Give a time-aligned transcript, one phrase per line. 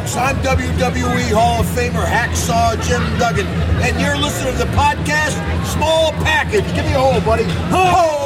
[0.00, 0.16] folks.
[0.16, 5.34] I'm WWE Hall of Famer Hacksaw Jim Duggan, and you're listening to the podcast
[5.66, 6.64] Small Package.
[6.74, 7.44] Give me a hole, buddy.
[7.70, 8.16] Ho!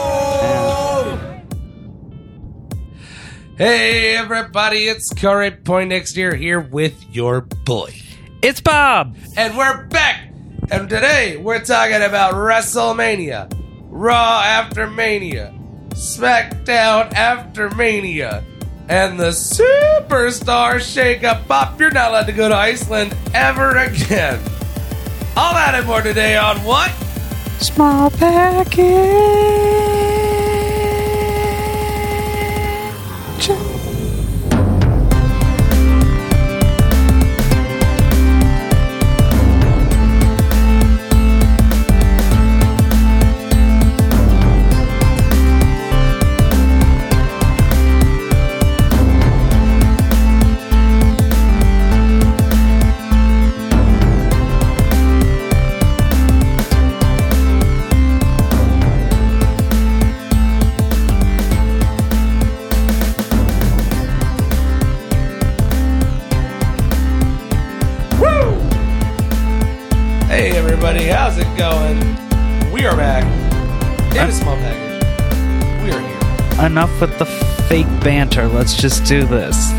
[3.56, 7.94] Hey everybody, it's current point next year here with your boy.
[8.42, 9.16] It's Bob.
[9.36, 10.32] And we're back!
[10.70, 13.52] And today we're talking about WrestleMania,
[13.90, 15.54] Raw after Mania,
[15.90, 18.44] SmackDown after Mania,
[18.88, 21.80] and the Superstar Shake-Up Pop.
[21.80, 24.40] You're not allowed to go to Iceland ever again.
[25.36, 26.90] All that and more today on what?
[27.60, 28.84] Small package.
[76.64, 77.26] Enough with the
[77.68, 78.48] fake banter.
[78.48, 79.70] Let's just do this.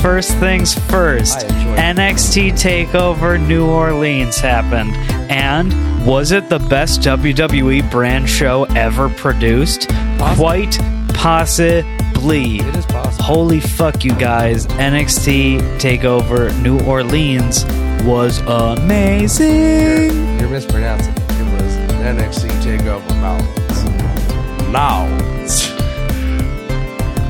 [0.00, 1.38] First things first.
[1.38, 1.96] I enjoy it.
[1.96, 4.94] NXT Takeover New Orleans happened,
[5.30, 9.88] and was it the best WWE brand show ever produced?
[10.18, 10.36] Possibly.
[10.36, 10.78] Quite
[11.12, 12.56] possibly.
[12.56, 13.24] It is possible.
[13.24, 14.66] Holy fuck, you guys!
[14.68, 17.64] NXT Takeover New Orleans
[18.04, 20.38] was amazing.
[20.38, 21.20] You're mispronouncing it.
[21.30, 24.70] It was NXT Takeover Mountains.
[24.70, 25.31] Mountains.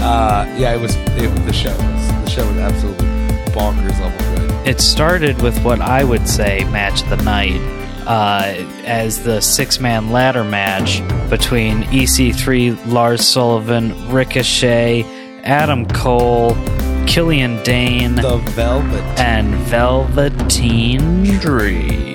[0.03, 0.95] Uh, yeah, it was.
[0.97, 2.09] It, the show was.
[2.25, 3.07] The show was absolutely
[3.53, 4.67] bonkers level good.
[4.67, 7.61] It started with what I would say match of the night,
[8.07, 8.43] uh,
[8.85, 11.01] as the six man ladder match
[11.31, 15.03] between EC3, Lars Sullivan, Ricochet,
[15.43, 16.55] Adam Cole,
[17.07, 19.03] Killian Dain, The Velvet.
[19.19, 22.12] and Velveteen Dream.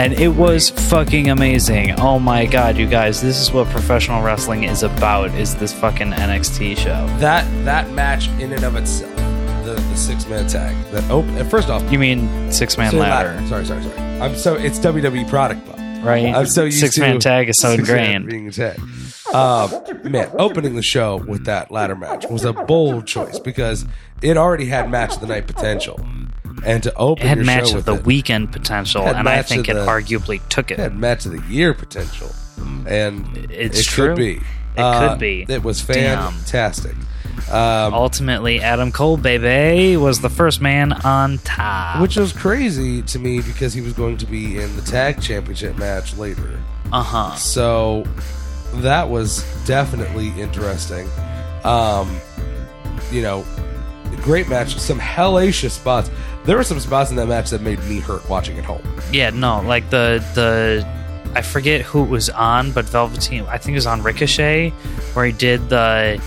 [0.00, 2.00] And it was fucking amazing.
[2.00, 6.12] Oh my god, you guys, this is what professional wrestling is about, is this fucking
[6.12, 7.06] NXT show.
[7.18, 9.14] That that match in and of itself,
[9.62, 10.74] the, the six man tag.
[10.92, 13.98] That oh, first off, You mean six man say ladder, Sorry, sorry, sorry.
[14.22, 16.34] I'm so it's WWE product but right?
[16.34, 18.26] I'm so used six to man tag is so ingrained.
[18.26, 18.80] being a tag.
[19.34, 19.68] Uh,
[20.02, 23.84] man, opening the show with that ladder match was a bold choice because
[24.22, 26.00] it already had match of the night potential,
[26.64, 29.74] and to open It had match of the it, weekend potential, and I think it
[29.74, 30.80] the- arguably took it it.
[30.80, 32.30] had match of the year potential,
[32.86, 34.08] and It's it true.
[34.08, 34.32] could be.
[34.76, 35.44] It Uh, could be.
[35.48, 36.94] It was fantastic.
[37.50, 42.00] Um, Ultimately, Adam Cole, baby, was the first man on top.
[42.00, 45.76] which was crazy to me because he was going to be in the tag championship
[45.78, 46.60] match later.
[46.92, 47.34] uh huh.
[47.36, 48.04] So
[48.74, 51.08] that was definitely interesting.
[51.64, 52.20] Um,
[53.10, 53.44] you know,
[54.22, 54.78] great match.
[54.78, 56.10] Some hellacious spots.
[56.44, 58.82] There were some spots in that match that made me hurt watching at home.
[59.12, 60.86] Yeah, no, like the the
[61.34, 64.70] I forget who it was on, but Velveteen, I think it was on Ricochet,
[65.12, 66.20] where he did the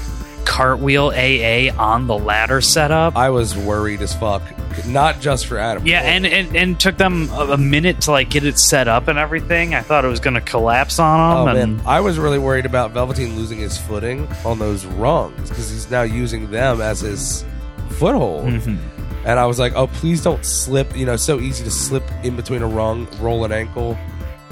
[0.46, 3.16] cartwheel AA on the ladder setup.
[3.16, 4.42] I was worried as fuck,
[4.86, 5.86] not just for Adam.
[5.86, 9.18] Yeah, and, and and took them a, minute to like get it set up and
[9.18, 9.74] everything.
[9.74, 11.56] I thought it was going to collapse Oh on them.
[11.56, 15.70] man, and I was really worried about Velveteen losing his footing on those rungs because
[15.72, 17.44] he's now using them as his
[17.90, 18.46] foothold.
[18.48, 18.78] Mhm.
[19.26, 20.96] And I was like, oh, please don't slip.
[20.98, 23.98] You know, so easy to slip in between a rung, roll an ankle.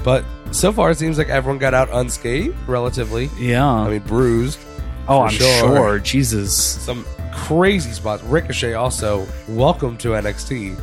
[0.03, 3.29] But so far, it seems like everyone got out unscathed, relatively.
[3.37, 3.65] yeah.
[3.69, 4.59] I mean, bruised.
[5.07, 5.59] oh, I'm sure.
[5.59, 5.99] sure.
[5.99, 6.55] Jesus.
[6.55, 8.23] Some crazy spots.
[8.23, 10.79] Ricochet also, welcome to NXT.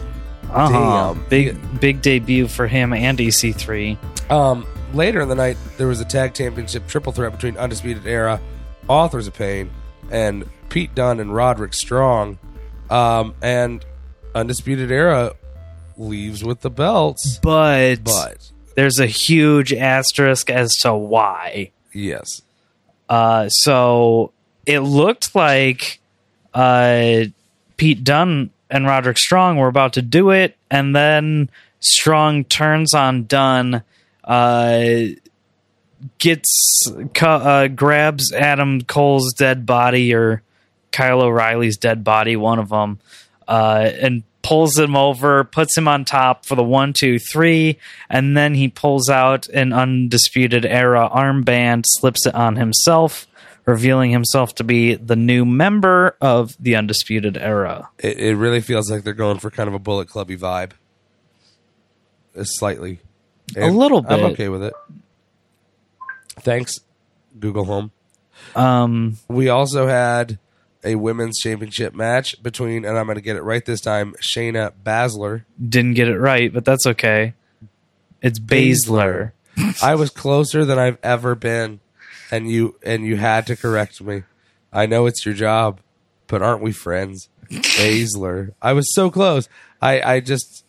[0.50, 1.12] Uh-huh.
[1.14, 1.24] Damn.
[1.28, 3.98] Big big debut for him and EC3.
[4.30, 8.40] Um, later in the night, there was a tag championship triple threat between Undisputed Era,
[8.88, 9.70] Authors of Pain,
[10.10, 12.38] and Pete Dunne and Roderick Strong.
[12.90, 13.84] Um, and
[14.34, 15.32] Undisputed Era
[15.96, 17.38] leaves with the belts.
[17.42, 21.72] But, But, there's a huge asterisk as to why.
[21.92, 22.42] yes.
[23.08, 24.32] Uh, so
[24.66, 25.98] it looked like
[26.52, 27.24] uh,
[27.78, 31.48] Pete Dunne and Roderick Strong were about to do it, and then
[31.80, 33.82] Strong turns on Dunne,
[34.24, 34.84] uh,
[36.18, 36.86] gets
[37.22, 40.42] uh, grabs Adam Cole's dead body or
[40.92, 42.98] Kyle O'Reilly's dead body, one of them,
[43.46, 48.36] uh, and pulls him over, puts him on top for the one, two, three, and
[48.36, 53.26] then he pulls out an undisputed era armband, slips it on himself,
[53.66, 57.90] revealing himself to be the new member of the Undisputed Era.
[57.98, 60.70] It, it really feels like they're going for kind of a Bullet Clubby vibe.
[62.34, 63.00] Uh, slightly.
[63.56, 64.12] A little bit.
[64.12, 64.32] I'm bit.
[64.32, 64.72] okay with it.
[66.40, 66.80] Thanks,
[67.38, 67.90] Google Home.
[68.56, 70.38] Um, We also had
[70.84, 74.72] a women's championship match between, and I'm going to get it right this time, Shayna
[74.84, 75.44] Baszler.
[75.68, 77.34] didn't get it right, but that's okay.
[78.22, 79.32] It's Baszler.
[79.82, 81.80] I was closer than I've ever been,
[82.30, 84.22] and you and you had to correct me.
[84.72, 85.80] I know it's your job,
[86.26, 87.28] but aren't we friends?
[87.50, 88.52] Baszler.
[88.62, 89.48] I was so close.
[89.80, 90.64] I I just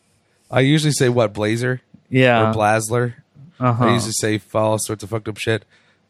[0.50, 2.50] I usually say what Blazer Yeah.
[2.50, 3.16] or Blazler.
[3.60, 3.88] I uh-huh.
[3.88, 5.66] usually say all sorts of fucked up shit.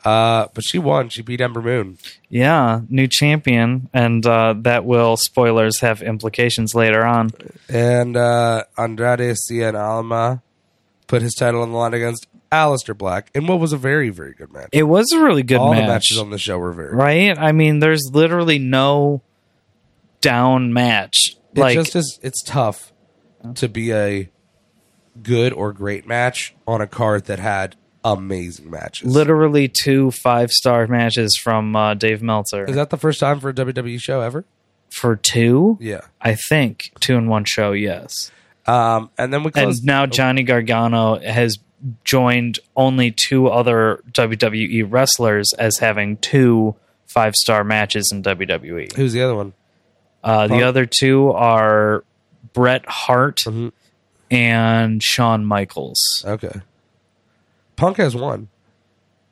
[0.06, 1.10] Uh, but she won.
[1.10, 1.98] She beat Ember Moon.
[2.30, 7.32] Yeah, new champion, and uh, that will spoilers have implications later on.
[7.68, 10.42] And uh, Andrade Cien Alma
[11.08, 14.34] put his title on the line against Aleister Black in what was a very, very
[14.34, 14.70] good match.
[14.72, 17.38] It was a really good All match, the matches on the show were very right?
[17.38, 19.22] I mean, there's literally no
[20.22, 21.36] down match.
[21.54, 22.20] It like just is.
[22.22, 22.94] It's tough
[23.56, 24.30] to be a
[25.22, 29.14] good or great match on a card that had amazing matches.
[29.14, 33.50] literally two five star matches from uh, Dave Meltzer Is that the first time for
[33.50, 34.46] a WWE show ever?
[34.90, 35.78] for two.
[35.80, 36.02] Yeah.
[36.22, 37.74] I think two in one show.
[37.74, 38.32] Yes,
[38.66, 39.86] Um, and then we and closed.
[39.86, 41.60] now Johnny Gargano has
[42.04, 46.76] joined only two other WWE wrestlers as having two
[47.08, 48.96] five star matches in WWE.
[48.96, 49.54] Who's the other one?
[50.24, 50.64] Uh, the Punk?
[50.64, 52.04] other two are
[52.54, 53.72] Bret Hart Mhm.
[54.32, 56.24] and Shawn Michaels.
[56.28, 56.62] Okay.
[57.80, 58.50] Punk has one.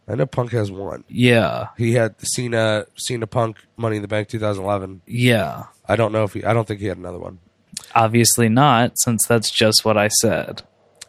[0.07, 1.03] I know Punk has one.
[1.09, 5.01] Yeah, He had Cena, Cena Punk Money in the Bank 2011.
[5.05, 5.65] yeah.
[5.89, 6.44] I don't know if he.
[6.44, 7.39] I don't think he had another one.
[7.95, 10.63] Obviously not, since that's just what I said.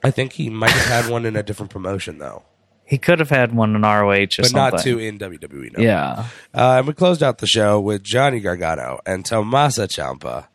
[0.05, 2.44] I think he might have had one in a different promotion though,
[2.85, 4.52] He could have had one in ROH or but something.
[4.55, 5.76] not two in WWE.
[5.79, 5.82] No.
[5.82, 6.26] Yeah.
[6.55, 10.46] Uh, and we closed out the show with Johnny Gargano and Tommaso Ciampa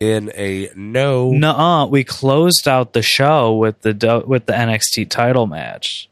[0.00, 1.30] in a no.
[1.30, 1.86] Nuh-uh.
[1.86, 6.10] We closed out the show with the with the NXT title match.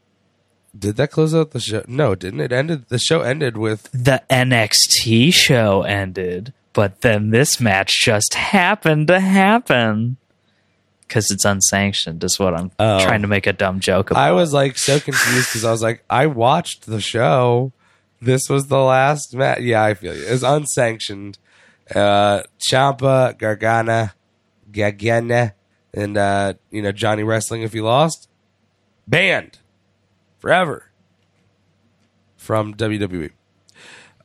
[0.77, 1.83] Did that close out the show?
[1.87, 2.39] No, didn't.
[2.39, 2.87] It ended.
[2.89, 9.19] The show ended with The NXT show ended, but then this match just happened to
[9.19, 10.17] happen
[11.07, 12.23] because it's unsanctioned.
[12.23, 12.99] Is what I'm Oh.
[13.03, 14.21] trying to make a dumb joke about.
[14.23, 17.71] I was like so confused because I was like, I watched the show.
[18.19, 19.59] This was the last match.
[19.61, 20.23] Yeah, I feel you.
[20.25, 21.37] It's unsanctioned.
[21.93, 24.13] Uh, Ciampa, Gargana,
[24.71, 25.51] Gargana,
[25.93, 27.61] and uh, you know Johnny Wrestling.
[27.61, 28.27] If he lost,
[29.07, 29.59] banned
[30.43, 30.91] forever
[32.35, 33.31] from WWE.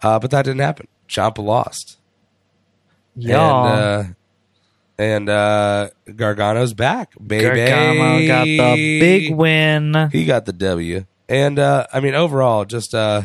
[0.02, 0.88] Uh, but that didn't happen.
[1.08, 1.96] Ciampa lost.
[3.14, 3.66] Y'all.
[3.66, 4.04] And, uh,
[4.98, 7.44] and uh, Gargano's back, baby.
[7.44, 10.08] Gargano got the big win.
[10.10, 11.04] He got the W.
[11.28, 13.22] And uh, I mean, overall, just uh,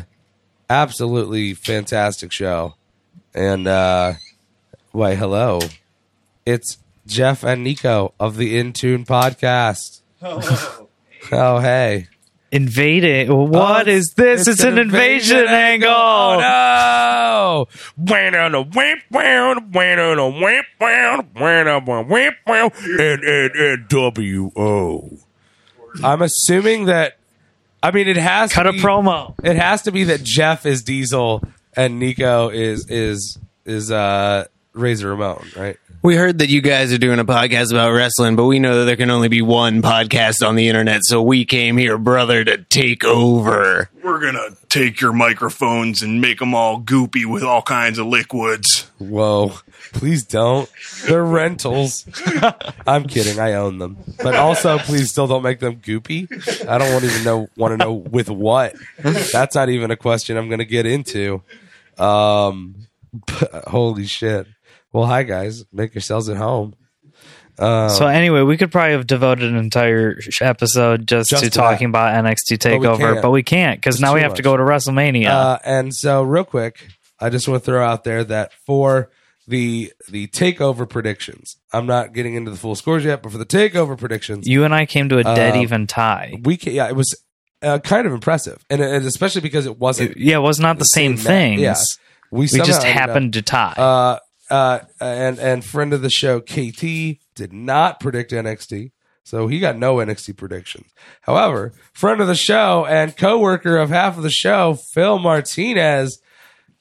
[0.70, 2.76] absolutely fantastic show.
[3.34, 4.12] And uh,
[4.92, 5.58] why, hello,
[6.46, 10.02] it's Jeff and Nico of the Intune podcast.
[11.32, 12.08] Oh, hey.
[12.54, 13.28] Invading.
[13.50, 14.46] What Oh, is this?
[14.46, 15.90] It's, an, invasion, angle.
[15.90, 17.66] Oh no!
[17.96, 22.70] Wham on a wham wham wham on a wham wham wham on a wham wham
[23.00, 25.18] N N N W O.
[26.04, 27.18] I'm assuming that.
[27.82, 29.34] I mean, it has Cut to a be, promo.
[29.42, 31.42] It has to be that Jeff is Diesel
[31.76, 35.76] and Nico is is is uh Razor Ramon, right?
[36.04, 38.84] We heard that you guys are doing a podcast about wrestling, but we know that
[38.84, 42.58] there can only be one podcast on the internet, so we came here, brother, to
[42.58, 43.88] take over.
[44.02, 48.90] We're gonna take your microphones and make them all goopy with all kinds of liquids.
[48.98, 49.54] Whoa!
[49.94, 50.70] Please don't.
[51.06, 52.04] They're rentals.
[52.86, 53.40] I'm kidding.
[53.40, 56.30] I own them, but also please still don't make them goopy.
[56.68, 57.48] I don't want to even know.
[57.56, 58.74] Want to know with what?
[58.98, 61.42] That's not even a question I'm going to get into.
[61.96, 62.88] Um,
[63.66, 64.46] holy shit.
[64.94, 65.64] Well, hi guys.
[65.72, 66.76] Make yourselves at home.
[67.58, 71.88] Uh, So anyway, we could probably have devoted an entire episode just, Just to talking
[71.88, 75.26] about NXT Takeover, but we can't because now we have to go to WrestleMania.
[75.26, 76.86] Uh, and so, real quick,
[77.18, 79.10] I just want to throw out there that for
[79.48, 83.44] the the takeover predictions, I'm not getting into the full scores yet, but for the
[83.46, 86.38] takeover predictions, you and I came to a dead uh, even tie.
[86.44, 87.20] we can, yeah, it was
[87.62, 90.84] uh, kind of impressive, and, and especially because it wasn't yeah, it was not the,
[90.84, 91.24] same, match.
[91.24, 91.60] things.
[91.60, 91.74] Yeah,
[92.30, 93.74] we, We just ended up- happened to tie.
[93.76, 94.18] Uh,
[94.50, 98.92] uh, and and friend of the show, KT, did not predict NXT.
[99.24, 100.92] So he got no NXT predictions.
[101.22, 106.20] However, friend of the show and coworker of half of the show, Phil Martinez,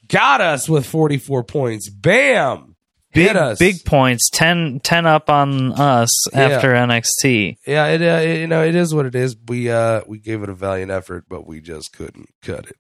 [0.10, 1.90] got us with 44 points.
[1.90, 2.76] Bam!
[3.14, 6.40] big, big points, 10, 10 up on us Yeah.
[6.42, 7.58] after NXT.
[7.66, 9.36] Yeah, it, uh, it- you know it is what it is.
[9.48, 12.78] We uh we gave it a valiant effort, but we just couldn't cut it.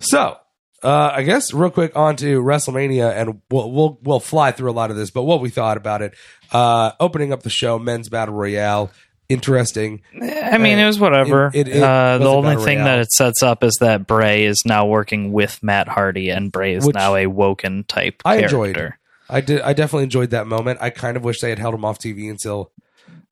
[0.00, 0.36] So
[0.84, 4.72] Uh, I guess real quick on to WrestleMania, and we'll we'll we'll fly through a
[4.76, 6.14] lot of this, but what we thought about it.
[6.52, 8.90] Uh, opening up the show, men's battle royale,
[9.28, 10.02] interesting.
[10.20, 11.50] I mean, it was whatever.
[11.54, 12.84] It- it- it uh, the only thing royale.
[12.84, 16.74] that it sets up is that Bray is now working with Matt Hardy, and Bray
[16.74, 18.64] is Which now a Woken type I character.
[18.66, 18.92] enjoyed.
[19.30, 19.60] I did.
[19.62, 20.80] I definitely enjoyed that moment.
[20.82, 22.70] I kind of wish they had held him off TV until.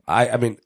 [0.08, 0.30] I.
[0.30, 0.56] I mean,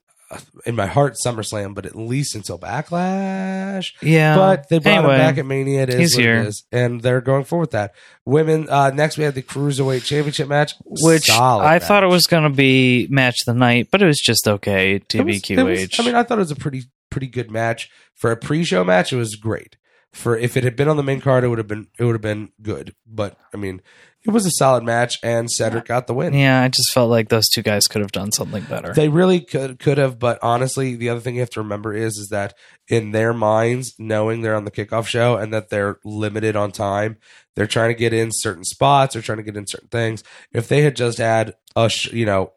[0.65, 3.93] in my heart, SummerSlam, but at least until Backlash.
[4.03, 5.83] Yeah, but they brought anyway, him back at Mania.
[5.83, 6.37] It is here.
[6.43, 7.95] it is, and they're going forward with that.
[8.25, 8.69] Women.
[8.69, 11.83] Uh, next, we had the cruiserweight championship match, which Solid I match.
[11.85, 14.95] thought it was going to be match the night, but it was just okay.
[14.97, 15.59] It was- TBQH.
[15.59, 18.37] it was- I mean, I thought it was a pretty pretty good match for a
[18.37, 19.13] pre-show match.
[19.13, 19.77] It was great.
[20.13, 22.15] For if it had been on the main card, it would have been it would
[22.15, 22.95] have been good.
[23.07, 23.81] But I mean,
[24.27, 26.35] it was a solid match, and Cedric got the win.
[26.35, 28.93] yeah, I just felt like those two guys could have done something better.
[28.93, 32.17] They really could could have, but honestly, the other thing you have to remember is
[32.17, 32.55] is that
[32.89, 37.19] in their minds, knowing they're on the kickoff show and that they're limited on time,
[37.55, 40.25] they're trying to get in certain spots, they're trying to get in certain things.
[40.53, 42.53] If they had just had a sh- you know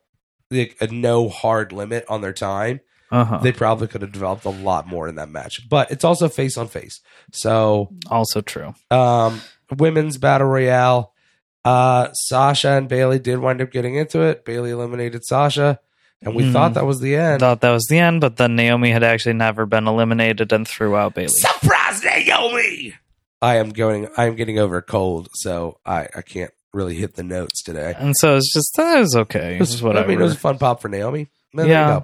[0.52, 2.80] like a no hard limit on their time,
[3.12, 3.40] uh-huh.
[3.40, 5.68] they probably could have developed a lot more in that match.
[5.70, 8.74] But it's also face on face, so also true.
[8.92, 9.42] um,
[9.78, 11.14] women's battle royale.
[11.66, 14.46] Uh, Sasha and Bayley did wind up getting into it.
[14.46, 15.80] Bayley eliminated Sasha,
[16.22, 16.54] and we Mm.
[16.54, 17.42] thought that was the end.
[17.42, 20.96] Thought that was the end, but then Naomi had actually never been eliminated and threw
[20.96, 21.34] out Bayley.
[21.38, 22.96] Surprise, Naomi!
[23.42, 24.08] I am going.
[24.18, 27.94] I am getting over a cold, so I I can't really hit the notes today.
[27.98, 29.56] And so it's just that was okay.
[29.56, 30.06] It was, It's whatever.
[30.06, 31.30] I mean, it was a fun pop for Naomi.
[31.54, 32.02] There Yeah.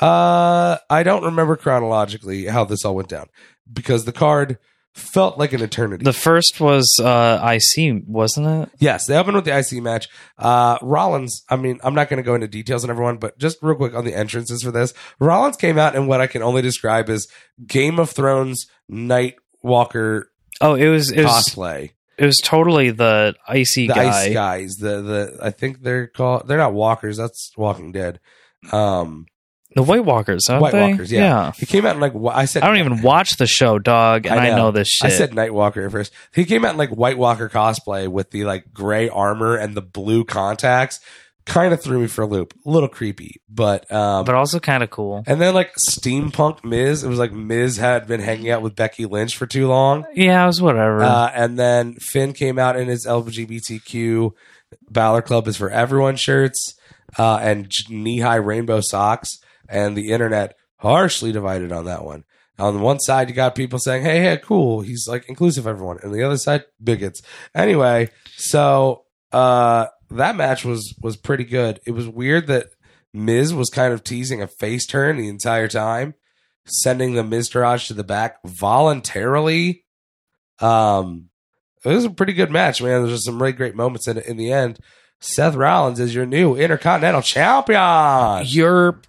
[0.00, 0.06] go.
[0.06, 3.28] Uh, I don't remember chronologically how this all went down
[3.72, 4.58] because the card
[4.94, 6.04] felt like an eternity.
[6.04, 8.68] the first was uh IC, wasn't it?
[8.78, 10.08] Yes, they opened with the IC match.
[10.38, 13.58] Uh, Rollins, I mean, I'm not going to go into details on everyone, but just
[13.62, 14.92] real quick on the entrances for this.
[15.18, 17.26] Rollins came out in what I can only describe as
[17.66, 20.30] Game of Thrones Night Walker
[20.60, 21.90] Oh, it was it was cosplay.
[22.18, 24.08] it was totally the icy The guy.
[24.26, 28.20] ice guys, the the I think they're called they're not walkers, that's Walking Dead.
[28.70, 29.26] Um
[29.74, 30.90] The White Walkers, aren't White they?
[30.90, 31.52] Walkers, yeah.
[31.52, 34.26] He came out in like wh- I said I don't even watch the show, dog,
[34.26, 34.70] and I I know, know.
[34.72, 35.06] this shit.
[35.10, 36.12] I said Night Walker at first.
[36.34, 39.82] He came out in like White Walker cosplay with the like gray armor and the
[39.82, 41.00] blue contacts.
[41.44, 42.54] Kind of threw me for a loop.
[42.64, 45.24] A little creepy, but um but also kind of cool.
[45.26, 47.02] and then like steampunk Miz.
[47.02, 50.06] It was like Miz had been hanging out with Becky Lynch for too long.
[50.14, 51.02] Yeah, it was whatever.
[51.02, 54.30] Uh, and then Finn came out in his LGBTQ
[54.88, 56.74] Balor Club is for everyone shirts
[57.18, 59.38] uh, and knee high rainbow socks.
[59.72, 62.24] And the internet harshly divided on that one.
[62.58, 66.14] On one side, you got people saying, "Hey, hey, cool, he's like inclusive, everyone," and
[66.14, 67.22] the other side, bigots.
[67.54, 71.80] Anyway, so uh, that match was was pretty good.
[71.86, 72.66] It was weird that
[73.14, 76.14] Miz was kind of teasing a face turn the entire time,
[76.66, 79.84] sending the Miztourage to the back voluntarily.
[80.60, 81.30] Um,
[81.84, 83.04] it was a pretty good match, man.
[83.04, 84.26] There's some really great moments in it.
[84.26, 84.78] In the end,
[85.20, 89.00] Seth Rollins is your new Intercontinental Champion, You're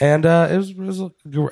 [0.00, 1.00] and uh, it was, it was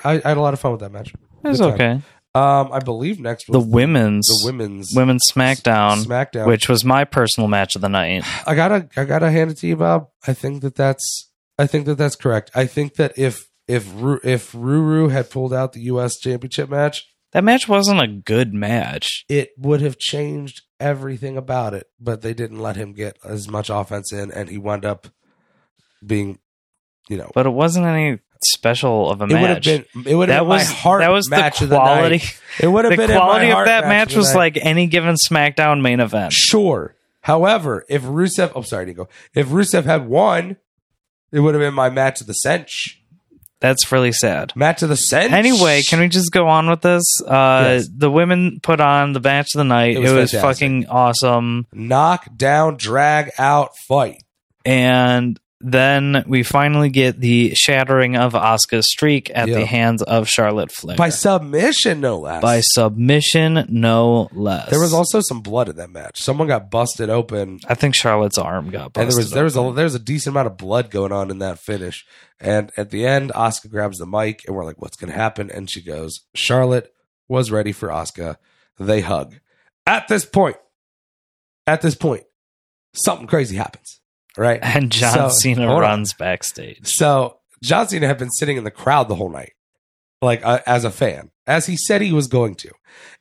[0.04, 1.12] I, I had a lot of fun with that match.
[1.12, 1.96] it was Good time.
[1.96, 2.02] okay.
[2.34, 6.46] Um, I believe next The was women's the women's women's SmackDown, SmackDown.
[6.46, 8.22] which was my personal match of the night.
[8.46, 10.08] I gotta I gotta hand it to you, Bob.
[10.26, 12.50] I think that that's I think that that's correct.
[12.54, 16.18] I think that if if Ru- if Ruru had pulled out the U.S.
[16.18, 19.24] Championship match, That match wasn't a good match.
[19.28, 21.86] it would have changed everything about it.
[21.98, 25.08] But they didn't let him get as much offense in, and he wound up
[26.06, 26.38] being,
[27.08, 29.64] you know, but it wasn't any special of a it would have match.
[29.64, 32.16] been it would have been was my heart that was match the of the quality.
[32.18, 32.40] night.
[32.60, 35.14] It would have The been my quality of that match the was like any given
[35.14, 36.32] SmackDown main event.
[36.32, 36.94] Sure.
[37.22, 40.56] However, if Rusev, oh sorry, Nico, if Rusev had won,
[41.30, 43.02] it would have been my match of the cinch.
[43.60, 44.54] That's really sad.
[44.54, 45.32] Match of the cinch.
[45.32, 47.02] Anyway, can we just go on with this?
[47.26, 47.88] Uh, Yes.
[47.92, 49.96] The women put on the match of the night.
[49.96, 51.66] It It was was, fucking awesome.
[51.72, 54.22] knock down, drag out, fight?
[54.64, 59.56] And then we finally get the shattering of Asuka's streak at Yeah.
[59.56, 60.96] the hands of Charlotte Flair.
[60.96, 62.40] By submission, no less.
[62.42, 64.70] By submission, no less.
[64.70, 66.20] there was also some blood in that match.
[66.22, 69.02] Someone got busted open, I think Charlotte's arm got busted.
[69.02, 69.72] and there was there was open.
[69.72, 72.06] a there was a decent amount of blood going on in that finish.
[72.40, 75.50] And at the end, Asuka grabs the mic, and we're like, "What's going to happen?"
[75.50, 76.92] And she goes, "Charlotte
[77.26, 78.36] was ready for Asuka."
[78.78, 79.34] They hug.
[79.88, 80.56] At this point,
[81.66, 82.22] at this point,
[82.94, 83.98] something crazy happens.
[84.36, 84.60] Right?
[84.62, 86.86] and John So, Cena runs backstage.
[86.86, 89.52] So John Cena had been sitting in the crowd the whole night,
[90.22, 92.70] like uh, as a fan, as he said he was going to,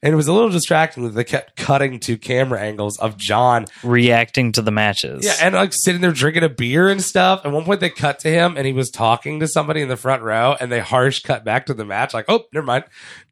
[0.03, 3.65] and it was a little distracting that they kept cutting to camera angles of John,
[3.83, 5.25] Reacting to the matches.
[5.25, 7.41] yeah, and like sitting there drinking a beer and stuff.
[7.45, 9.97] At one point, they cut to him and he was talking to somebody in the
[9.97, 12.83] front row, and they harsh cut back to the match, like, oh, never mind,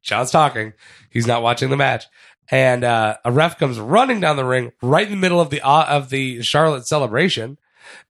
[0.01, 0.73] John's talking,
[1.11, 2.05] he's not watching the match.
[2.49, 5.61] and uh, a ref comes running down the ring right in the middle of the
[5.61, 7.57] uh, of the Charlotte celebration,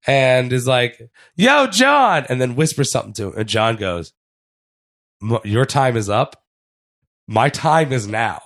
[0.07, 0.99] and is like,
[1.35, 4.13] "Yo, John," and then whispers something to him, and John goes,
[5.43, 6.43] "Your time is up.
[7.27, 8.41] My time is now."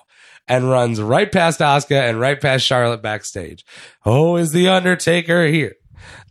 [0.47, 3.63] And runs right past Asuka and right past Charlotte backstage.
[4.03, 5.75] Oh, is the Undertaker here?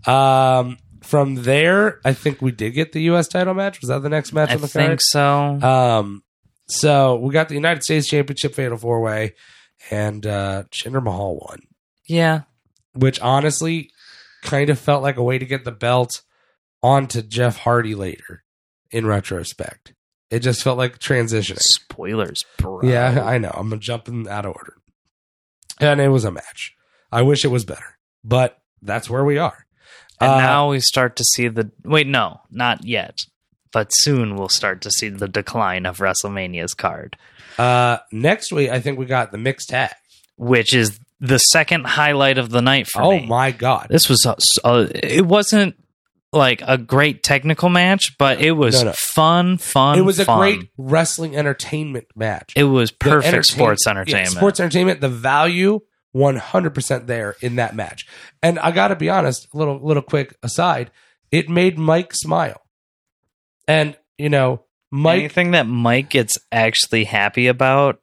[0.07, 3.29] Um, from there, I think we did get the U.S.
[3.29, 3.81] title match.
[3.81, 5.01] Was that the next match I on the think card?
[5.03, 5.23] so.
[5.23, 6.23] Um,
[6.67, 9.35] so we got the United States Championship Fatal Four Way,
[9.91, 11.61] and uh, Jinder Mahal won,
[12.07, 12.43] yeah.
[12.95, 13.91] which honestly
[14.43, 16.23] kind of felt like a way to get the belt
[16.83, 18.45] onto Jeff Hardy later.
[18.91, 19.93] In retrospect,
[20.31, 21.59] it just felt like transitioning.
[21.61, 22.81] Spoilers, bro.
[22.83, 23.51] Yeah, I know.
[23.55, 24.77] I'm jumping out of order,
[25.79, 26.75] and it was a match.
[27.13, 29.67] I wish it was better, but that's where we are.
[30.21, 33.19] And Uh, now we start to see the wait, no, not yet.
[33.71, 37.19] But soon we'll start to see the decline of WrestleMania's card,
[37.59, 39.93] Uh, next week, I think we got the mixed tag.
[40.37, 43.25] which is the second highlight of the night for Oh me.
[43.25, 43.89] Oh my god!
[43.91, 45.75] This was a, uh, it wasn't
[46.33, 48.95] like a great technical match, but it was No, no.
[48.97, 49.99] fun, fun.
[49.99, 52.53] it was a great wrestling entertainment match.
[52.55, 54.29] It was perfect entertain- sports yeah, entertainment.
[54.37, 55.01] sports entertainment.
[55.01, 55.81] The value,
[56.13, 58.07] one hundred percent there in that match.
[58.43, 60.91] And I got to be honest, little little quick aside,
[61.33, 62.61] it made Mike smile.
[63.67, 68.01] And you know, Mike Anything that Mike gets actually happy about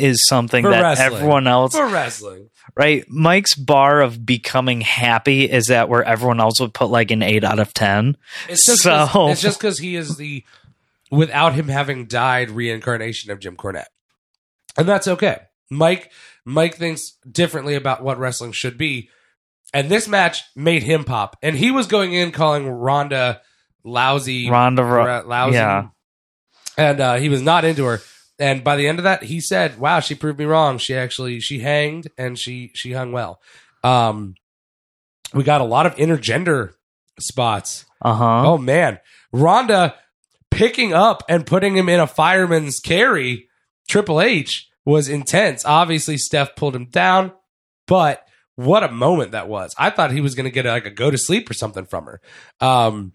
[0.00, 1.12] is something For that wrestling.
[1.14, 2.48] everyone else for wrestling.
[2.76, 3.04] right?
[3.08, 7.44] Mike's bar of becoming happy is that where everyone else would put like an eight
[7.44, 8.16] out of ten.
[8.48, 10.44] It's just So- 'cause- it's just because he is the
[11.10, 13.86] without him having died reincarnation of Jim Cornette,
[14.76, 15.38] and that's okay.
[15.70, 16.10] Mike
[16.44, 19.08] Mike thinks differently about what wrestling should be,
[19.74, 21.36] and this match made him pop.
[21.42, 23.40] And he was going in calling Ronda
[23.84, 25.88] lousy, Ronda, Ro- lousy, yeah.
[26.76, 28.00] and uh, he was not into her.
[28.40, 30.78] And by the end of that, he said, "Wow, she proved me wrong.
[30.78, 33.40] She actually she hanged and she she hung well."
[33.84, 34.34] Um,
[35.34, 36.72] we got a lot of intergender
[37.20, 37.84] spots.
[38.02, 38.42] uh huh.
[38.48, 38.98] Oh man,
[39.32, 39.94] Ronda
[40.50, 43.48] picking up and putting him in a fireman's carry.
[43.88, 45.64] Triple H was intense.
[45.64, 47.32] Obviously, Steph pulled him down,
[47.86, 48.26] but
[48.56, 49.74] what a moment that was!
[49.78, 52.04] I thought he was going to get like a go to sleep or something from
[52.06, 52.20] her.
[52.60, 53.12] Um,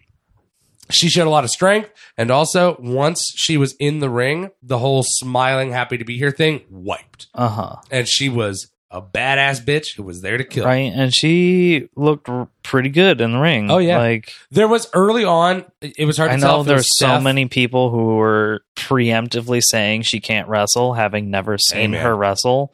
[0.90, 4.78] she showed a lot of strength, and also once she was in the ring, the
[4.78, 7.76] whole smiling, happy to be here thing wiped, Uh huh.
[7.90, 10.64] and she was a badass bitch who was there to kill.
[10.64, 13.68] Right, and she looked r- pretty good in the ring.
[13.70, 13.98] Oh, yeah.
[13.98, 15.64] like There was early on.
[15.82, 16.50] It was hard to I tell.
[16.52, 17.22] know was there's so Steph.
[17.22, 22.02] many people who were preemptively saying she can't wrestle, having never seen Amen.
[22.02, 22.72] her wrestle.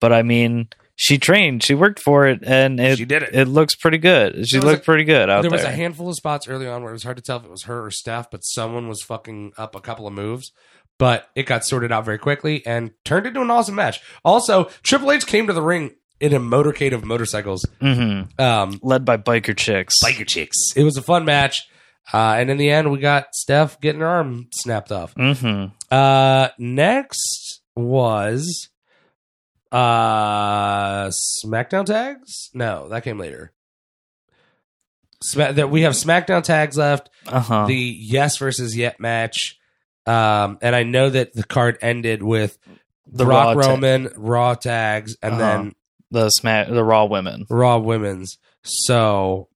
[0.00, 0.68] But I mean,
[1.00, 3.32] she trained, she worked for it, and it She did it.
[3.32, 4.48] It looks pretty good.
[4.48, 5.58] She looked pretty good out there there.
[5.58, 7.50] was a handful of spots early on where it was hard to tell if it
[7.50, 10.50] was her or Steph, but someone was fucking up a couple of moves.
[10.98, 14.00] But it got sorted out very quickly and turned into an awesome match.
[14.24, 17.64] Also, Triple H came to the ring in a motorcade of motorcycles.
[17.80, 19.94] hmm Um, Led by biker chicks.
[20.04, 20.56] biker chicks.
[20.74, 21.68] It was a fun match.
[22.12, 25.14] Uh, and in the end, we got Steph getting her arm snapped off.
[25.14, 28.68] hmm Uh, next was
[29.72, 32.50] uh SmackDown tags.
[32.54, 33.52] No, that came later.
[35.22, 37.10] Sma- that we have SmackDown tags left.
[37.26, 37.66] Uh huh.
[37.66, 39.58] The Yes versus Yet match.
[40.06, 42.56] Um, and I know that the card ended with
[43.06, 45.40] The Rock Raw Roman Raw tags, and Uh-huh.
[45.42, 45.74] then
[46.10, 47.44] the smack, the Raw women.
[47.50, 48.38] Raw Women's.
[48.62, 49.48] So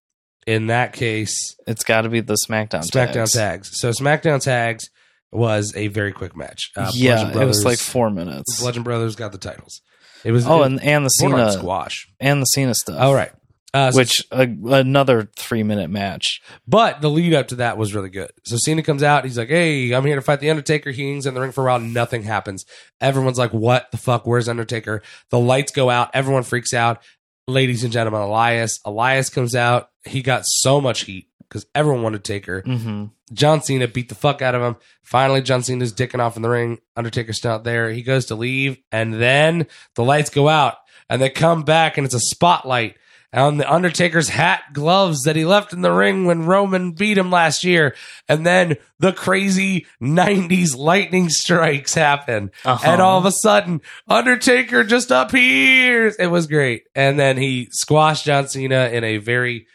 [0.47, 2.83] in that case, It's got to be the SmackDown.
[2.85, 3.33] SmackDown tags.
[3.33, 3.81] tags.
[3.81, 4.91] So SmackDown tags
[5.31, 6.71] was a very quick match.
[6.77, 8.61] Uh, yeah, it was like four minutes.
[8.61, 9.81] Bludgeon Brothers got the titles.
[10.25, 12.09] It was oh, it, and and the Cena squash.
[12.21, 13.01] and the Cena stuff.
[13.01, 13.33] All right.
[13.75, 16.43] Uh, so- which uh, another three minute match.
[16.69, 18.31] but the lead up to that was really good.
[18.45, 19.25] So Cena comes out.
[19.25, 21.63] He's like, "Hey, I'm here to fight the Undertaker." He hangs in the ring for
[21.63, 21.81] a while.
[21.81, 22.67] Nothing happens.
[23.01, 24.27] Everyone's like, "What the fuck?
[24.27, 26.11] Where's Undertaker?" The lights go out.
[26.13, 27.03] Everyone freaks out.
[27.49, 28.79] Ladies and gentlemen, Elias.
[28.85, 29.89] Elias comes out.
[30.05, 32.61] He got so much heat because everyone wanted Taker.
[32.61, 34.77] hmm John Cena beat the fuck out of him.
[35.03, 36.79] Finally, John Cena's dicking off in the ring.
[36.97, 37.91] Undertaker's still out there.
[37.91, 40.77] He goes to leave, and then the lights go out,
[41.09, 42.97] and they come back, and it's a spotlight
[43.35, 47.31] on the Undertaker's hat, gloves that he left in the ring when Roman beat him
[47.31, 47.95] last year.
[48.29, 52.51] And then the crazy 90s lightning strikes happen.
[52.65, 52.91] Uh-huh.
[52.91, 56.17] And all of a sudden, Undertaker just appears.
[56.17, 56.85] It was great.
[56.95, 59.67] And then he squashed John Cena in a very,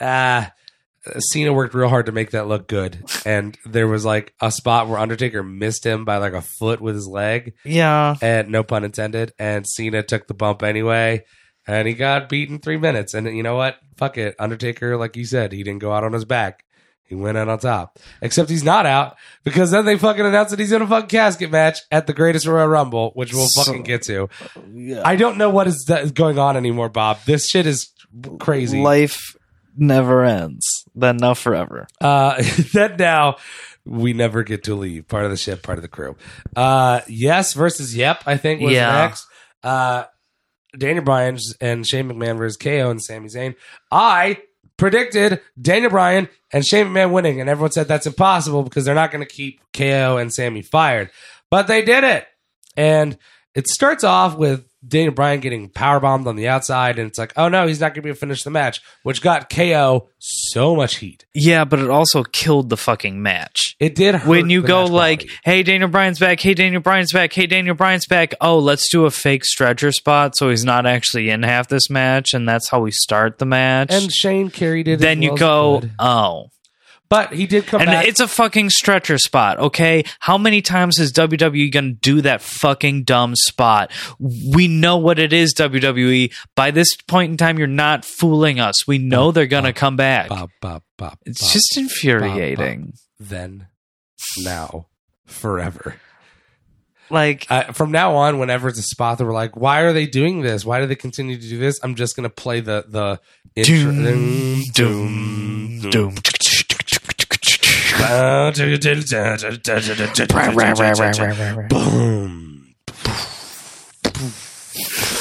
[0.00, 0.52] ah,
[1.18, 3.04] Cena worked real hard to make that look good.
[3.24, 6.94] And there was like a spot where Undertaker missed him by like a foot with
[6.94, 9.32] his leg, Yeah, and no pun intended.
[9.38, 11.24] And Cena took the bump anyway,
[11.66, 13.14] and he got beaten three minutes.
[13.14, 13.76] And you know what?
[13.96, 14.34] Fuck it.
[14.38, 16.62] Undertaker, like you said, he didn't go out on his back.
[17.08, 18.00] He went out on top.
[18.20, 21.52] Except he's not out because then they fucking announced that he's in a fucking casket
[21.52, 24.28] match at the Greatest Royal Rumble, which we'll So- fucking get to.
[25.04, 27.18] I don't know what is that- going on anymore, Bob.
[27.24, 27.90] This shit is
[28.40, 28.80] crazy.
[28.82, 29.36] Life
[29.76, 30.75] never ends.
[30.96, 31.86] Then now forever.
[32.00, 33.36] Uh, then now
[33.84, 35.06] we never get to leave.
[35.06, 36.16] Part of the ship, part of the crew.
[36.56, 38.22] Uh, yes versus yep.
[38.26, 38.92] I think was Yeah.
[38.92, 39.26] next.
[39.62, 40.04] Uh,
[40.76, 43.54] Daniel Bryan and Shane McMahon versus KO and Sami Zayn.
[43.90, 44.38] I
[44.76, 49.10] predicted Daniel Bryan and Shane McMahon winning, and everyone said that's impossible because they're not
[49.10, 51.10] going to keep KO and Sami fired.
[51.50, 52.26] But they did it,
[52.76, 53.16] and
[53.54, 57.32] it starts off with Daniel Bryan getting power bombed on the outside, and it's like,
[57.36, 60.08] oh no, he's not going to be able to finish the match, which got KO
[60.18, 61.24] so much heat.
[61.34, 63.74] Yeah, but it also killed the fucking match.
[63.80, 65.38] It did hurt when you go like, quality.
[65.44, 66.40] "Hey, Daniel Bryan's back.
[66.40, 67.32] Hey, Daniel Bryan's back.
[67.32, 71.30] Hey, Daniel Bryan's back." Oh, let's do a fake stretcher spot so he's not actually
[71.30, 73.88] in half this match, and that's how we start the match.
[73.90, 75.00] and Shane carried it.
[75.00, 76.50] then you go, "Oh."
[77.08, 77.88] But he did come back.
[77.88, 78.08] And back.
[78.08, 80.04] it's a fucking stretcher spot, okay?
[80.20, 83.90] How many times is WWE going to do that fucking dumb spot?
[84.18, 86.32] We know what it is, WWE.
[86.54, 88.86] By this point in time, you're not fooling us.
[88.86, 90.28] We know they're going to come back.
[90.28, 91.52] Bop, bop, bop, It's bop.
[91.52, 92.94] just infuriating.
[93.20, 93.68] then,
[94.38, 94.86] now,
[95.26, 95.96] forever.
[97.08, 100.06] Like, Uh, from now on, whenever it's a spot that we're like, why are they
[100.06, 100.64] doing this?
[100.64, 101.78] Why do they continue to do this?
[101.84, 103.20] I'm just gonna play the the
[103.54, 103.92] intro.
[103.92, 106.14] doom, doom, doom.
[111.68, 112.74] Boom.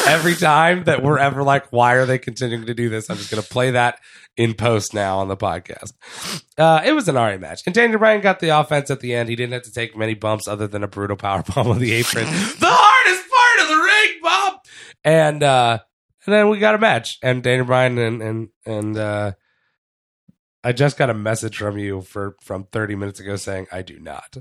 [0.08, 3.10] Every time that we're ever like, why are they continuing to do this?
[3.10, 4.00] I'm just going to play that
[4.38, 5.94] in post now on the podcast.
[6.58, 7.62] Uh, it was an alright match.
[7.66, 9.30] And Daniel Bryan got the offense at the end.
[9.30, 11.94] He didn't have to take many bumps other than a brutal power bomb on the
[11.94, 12.26] apron.
[12.26, 14.60] the hardest part of the ring, Bob!
[15.04, 15.80] And, uh,
[16.26, 17.18] and then we got a match.
[17.24, 19.32] And Daniel Bryan and, and, and, uh,
[20.66, 24.00] I just got a message from you for from 30 minutes ago saying I do
[24.00, 24.36] not.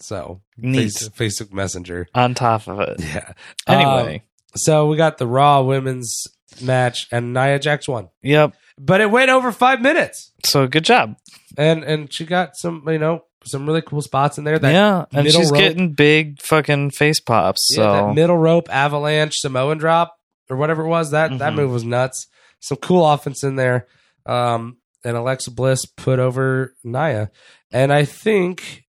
[0.00, 0.92] So Neat.
[0.92, 2.06] face, Facebook Messenger.
[2.14, 3.00] On top of it.
[3.00, 3.32] Yeah.
[3.66, 4.20] Anyway, Um,
[4.56, 6.26] so we got the Raw women's
[6.60, 8.08] match and Nia Jax won.
[8.22, 8.54] yep.
[8.78, 10.32] But it went over five minutes.
[10.44, 11.16] So good job.
[11.58, 14.58] And and she got some, you know, some really cool spots in there.
[14.58, 17.66] That yeah, and she's rope- getting big fucking face pops.
[17.70, 20.14] yeah, So that middle rope avalanche Samoan drop
[20.48, 21.10] or whatever it was.
[21.10, 21.56] That that Mhm.
[21.56, 22.26] move was nuts.
[22.60, 23.86] Some cool offense in there.
[24.26, 27.30] Um and Alexa Bliss put over Nia.
[27.72, 28.84] And I think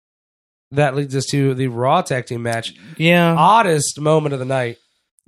[0.71, 2.73] that leads us to the Raw tag team match.
[2.97, 4.77] yeah, Oddest moment of the night.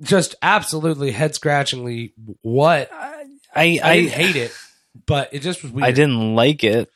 [0.02, 4.52] Just absolutely head scratchingly what I I, I didn't hate it,
[5.06, 5.84] but it just was weird.
[5.86, 6.88] I didn't like it.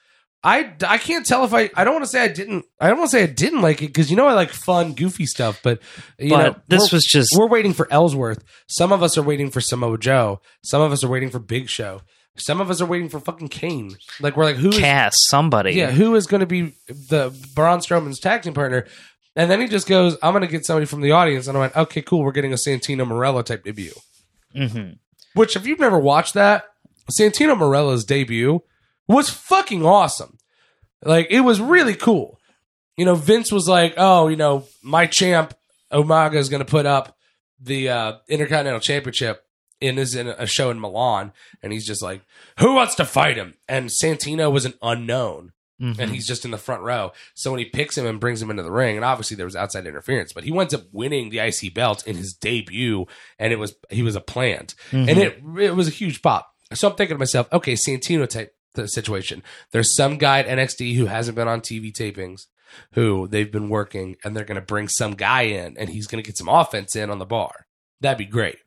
[0.47, 2.99] I, I can't tell if I I don't want to say I didn't I don't
[2.99, 5.61] want to say I didn't like it because you know I like fun goofy stuff,
[5.63, 5.81] but
[6.19, 8.45] you but know this was just we're waiting for Ellsworth.
[8.69, 10.41] Some of us are waiting for Samoa Joe.
[10.63, 12.03] Some of us are waiting for Big Show.
[12.37, 13.97] Some of us are waiting for fucking Kane.
[14.21, 15.73] Like we're like who is cast somebody.
[15.73, 18.87] yeah who is going to be the Braun Strowman's tag team partner?
[19.37, 21.61] And then he just goes, "I'm going to get somebody from the audience." And I
[21.61, 22.23] went, "Okay, cool.
[22.23, 23.93] We're getting a Santino Marella type debut."
[24.55, 24.91] hmm
[25.35, 26.65] Which, if you've never watched that,
[27.19, 28.63] Santino Marella's debut
[29.09, 30.39] was fucking awesome.
[31.03, 32.39] Like, it was really cool.
[32.97, 35.53] You know, Vince was like, oh, you know, my champ,
[35.93, 37.17] Umaga, is going to put up
[37.61, 39.44] the uh, Intercontinental Championship
[39.85, 41.33] in his in a show in Milan.
[41.63, 42.23] And he's just like,
[42.59, 43.55] who wants to fight him?
[43.69, 46.01] And Santino was an unknown Mm-hmm.
[46.01, 47.11] and he's just in the front row.
[47.35, 49.57] So when he picks him and brings him into the ring, and obviously there was
[49.57, 53.07] outside interference, but he winds up winning the IC belt in his debut,
[53.41, 55.09] and it was he was a plant, Mm-hmm.
[55.09, 56.49] and it it was a huge pop.
[56.75, 59.43] So I'm thinking to myself, okay, Santino type the situation.
[59.73, 62.47] There's some guy at NXT who hasn't been on TV tapings,
[62.93, 66.23] who they've been working, and they're going to bring some guy in, and he's going
[66.23, 67.67] to get some offense in on the bar.
[68.01, 68.59] That'd be great.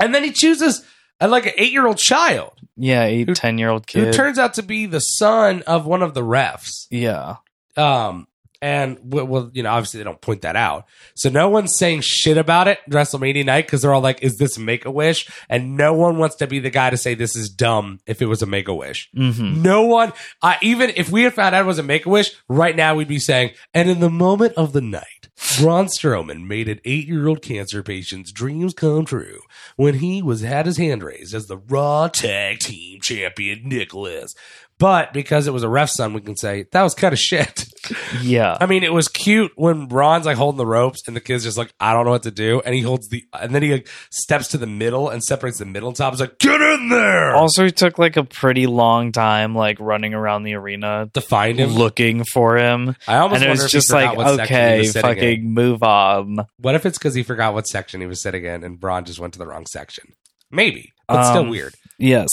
[0.00, 0.84] And then he chooses
[1.20, 4.06] a, like an eight year old child yeah, eight, Who- ten year old kid.
[4.06, 6.86] who turns out to be the son of one of the refs.
[6.90, 7.36] yeah,
[7.76, 8.28] Um,
[8.60, 10.86] and well, you know, obviously they don't point that out.
[11.14, 14.58] So no one's saying shit about it WrestleMania night because they're all like, "Is this
[14.58, 17.48] Make a Wish?" And no one wants to be the guy to say this is
[17.50, 19.10] dumb if it was a Make a Wish.
[19.14, 22.08] hmm No one, uh, even if we had found out it was a Make a
[22.10, 25.17] Wish, right now we'd be saying, "And in the moment of the night."
[25.60, 29.40] Braun Strowman made an eight-year-old cancer patient's dreams come true
[29.76, 34.34] when he was had his hand raised as the Raw Tag Team Champion Nicholas.
[34.78, 37.66] But because it was a ref son, we can say that was kind of shit.
[38.22, 38.56] yeah.
[38.60, 41.58] I mean, it was cute when Braun's like holding the ropes and the kid's just
[41.58, 42.60] like, I don't know what to do.
[42.64, 45.64] And he holds the, and then he like steps to the middle and separates the
[45.64, 46.12] middle top.
[46.12, 47.34] He's like, get in there.
[47.34, 51.58] Also, he took like a pretty long time, like running around the arena to find
[51.58, 51.70] him.
[51.70, 55.10] looking for him, I almost and it was just like, what section he okay, sitting
[55.10, 55.16] in.
[55.16, 56.46] fucking move on.
[56.58, 59.18] What if it's because he forgot what section he was sitting in and Braun just
[59.18, 60.12] went to the wrong section?
[60.52, 61.74] Maybe, but still Um, weird.
[61.98, 62.28] Yes.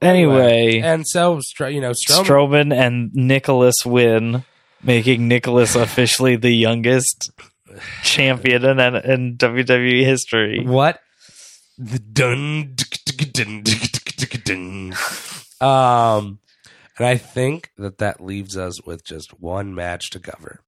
[0.00, 4.44] Anyway, and so you know Strowman, Strowman and Nicholas win,
[4.82, 7.30] making Nicholas officially the youngest
[8.02, 10.64] champion in, in WWE history.
[10.64, 11.00] what
[11.76, 13.62] the dun, dun, dun,
[14.44, 14.94] dun.
[15.60, 16.38] um
[16.98, 20.60] and i think that that leaves us with just one match to cover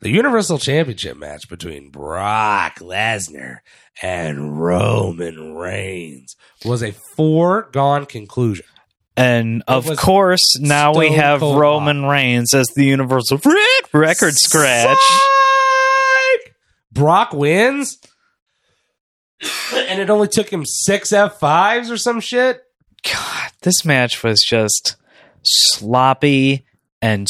[0.00, 3.58] the universal championship match between brock lesnar
[4.02, 8.66] and roman reigns was a foregone conclusion.
[9.16, 13.40] And of course, now we have Roman Reigns as the Universal
[13.92, 14.96] Record Scratch.
[14.96, 16.54] Psych!
[16.92, 17.98] brock wins?
[19.74, 22.62] And it only took him six f5s or some shit?
[23.04, 24.94] God, this match was just
[25.42, 26.64] sloppy
[27.00, 27.26] and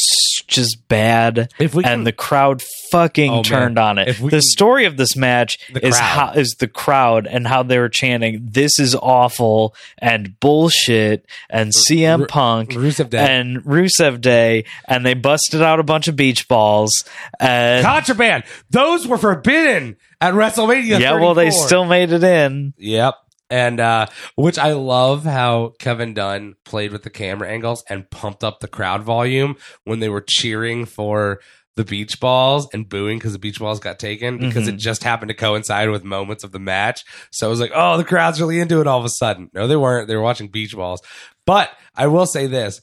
[0.47, 1.51] just bad.
[1.59, 3.43] if we can and the crowd fucking Oh, man.
[3.43, 4.07] turned on it.
[4.07, 7.61] If we The can- story of this match is how is the crowd and how
[7.63, 13.19] they were chanting, "This is awful" and bullshit and CM Ru- Punk Rusev Day.
[13.19, 17.03] and Rusev Day, and they busted out a bunch of beach balls.
[17.39, 18.43] And Contraband.
[18.71, 20.99] Those were forbidden at WrestleMania.
[20.99, 22.73] yeah, well, they still made it in.
[22.77, 23.15] Yep.
[23.49, 28.43] And uh which I love how Kevin Dunn played with the camera angles and pumped
[28.43, 31.39] up the crowd volume when they were cheering for
[31.75, 34.73] the beach balls and booing because the beach balls got taken because Mhm.
[34.73, 37.05] it just happened to coincide with moments of the match.
[37.31, 39.49] So it was like, oh, the crowd's really into it all of a sudden.
[39.53, 40.07] No, they weren't.
[40.09, 41.01] They were watching beach balls.
[41.45, 42.81] But I will say this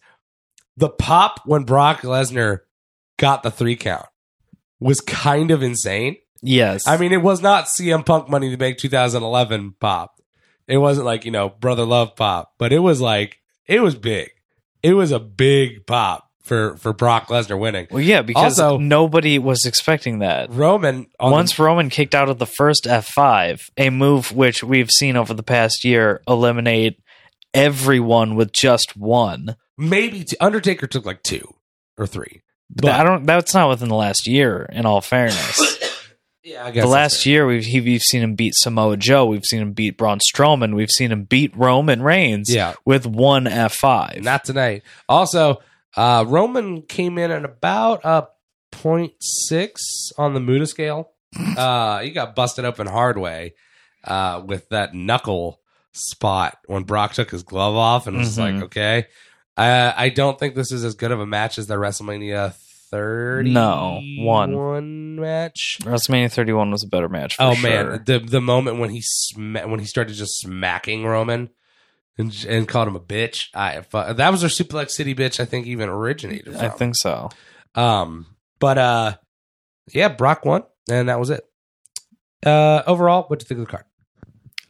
[0.79, 2.61] the pop when Brock Lesnar
[3.19, 4.07] got the three count
[4.81, 6.17] was kind of insane.
[6.43, 10.16] Yes, I mean, it was not CM Punk Money to Make 2011 pop.
[10.69, 14.31] It wasn't like, you know, Brother Love pop, but it was like, it was big.
[14.83, 17.87] It was a big pop for, for Brock Lesnar winning.
[17.91, 20.51] well, yeah, because Also- nobody was expecting that.
[20.51, 25.17] Roman, on Once Roman kicked out of the first F5, a move which we've seen
[25.17, 27.01] over the past year eliminate
[27.55, 29.57] everyone with just one.
[29.79, 31.55] maybe t- Undertaker took like two
[31.99, 32.43] or three.
[32.71, 33.25] But I don't.
[33.27, 34.69] That's not within the last year.
[34.73, 35.76] In all fairness,
[36.47, 39.27] Yeah, I guess the last year we've he, we've seen him beat Samoa Joe.
[39.27, 40.77] We've seen him beat Braun Strowman.
[40.77, 42.49] We've seen him beat Roman Reigns.
[42.55, 42.75] Yeah.
[42.85, 44.23] with one F5.
[44.23, 44.85] Not tonight.
[45.09, 45.61] Also,
[45.97, 48.29] uh, Roman came in at about a
[48.73, 49.71] 0.6
[50.19, 51.11] on the Muda scale.
[51.59, 53.55] Uh, he got busted open hard way
[54.05, 55.61] uh, with that knuckle
[55.93, 58.55] spot when Brock took his glove off and was Mhm.
[58.55, 59.07] like, okay.
[59.57, 62.55] Uh, I don't think this is as good of a match as the WrestleMania
[62.91, 64.57] 30 No, one.
[64.57, 65.79] one match.
[65.83, 67.37] WrestleMania 31 was a better match.
[67.37, 67.71] For Oh sure.
[67.93, 71.51] man, the the moment when he sma- when he started just smacking Roman
[72.19, 73.47] and, and called him a bitch.
[73.55, 75.41] I fu- that was where Suplex City bitch.
[75.41, 76.55] I think even originated.
[76.55, 76.65] From.
[76.65, 77.31] I think so.
[77.75, 78.27] Um,
[78.59, 79.17] but uh,
[79.93, 81.45] yeah, Brock won, and that was it.
[82.45, 83.85] Uh, overall, what do you think of the card?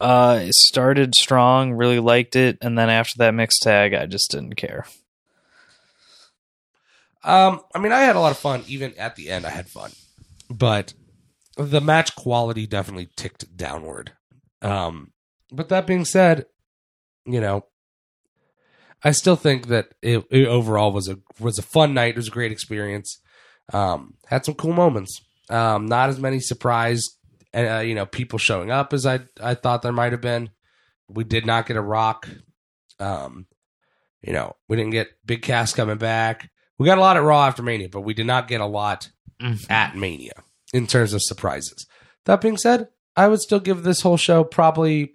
[0.01, 4.31] Uh, it started strong, really liked it, and then after that mixed tag, I just
[4.31, 4.85] didn't care.
[7.27, 8.63] Um, I mean, I had a lot of fun.
[8.69, 9.91] Even at the end, I had fun,
[10.49, 10.95] but
[11.57, 14.13] the match quality definitely ticked downward.
[14.63, 15.13] Um,
[15.51, 16.47] but that being said,
[17.25, 17.67] you know,
[19.03, 22.11] I still think that it, it overall was a was a fun night.
[22.11, 23.21] It was a great experience.
[23.73, 25.21] Um, had some cool moments.
[25.51, 27.09] Um, not as many surprise,
[27.55, 30.51] uh, you know, people showing up as I I thought there might have been.
[31.09, 32.29] We did not get a rock.
[32.99, 33.47] Um,
[34.23, 36.51] you know, we didn't get Big Cass coming back.
[36.79, 39.11] We got a lot at Raw after Mania, but we did not get a lot
[39.41, 39.65] mm.
[39.71, 40.33] at Mania
[40.75, 41.87] in terms of surprises.
[42.25, 45.15] That being said, I would still give this whole show probably.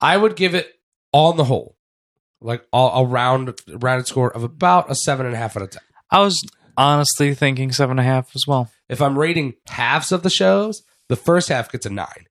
[0.00, 0.72] I would give it
[1.12, 1.76] on the whole,
[2.40, 5.70] like all a round rounded score of about a seven and a half out of
[5.70, 5.82] ten.
[6.10, 6.40] I was
[6.76, 8.70] honestly thinking seven and a half as well.
[8.88, 12.26] If I'm rating halves of the shows, the first half gets a nine.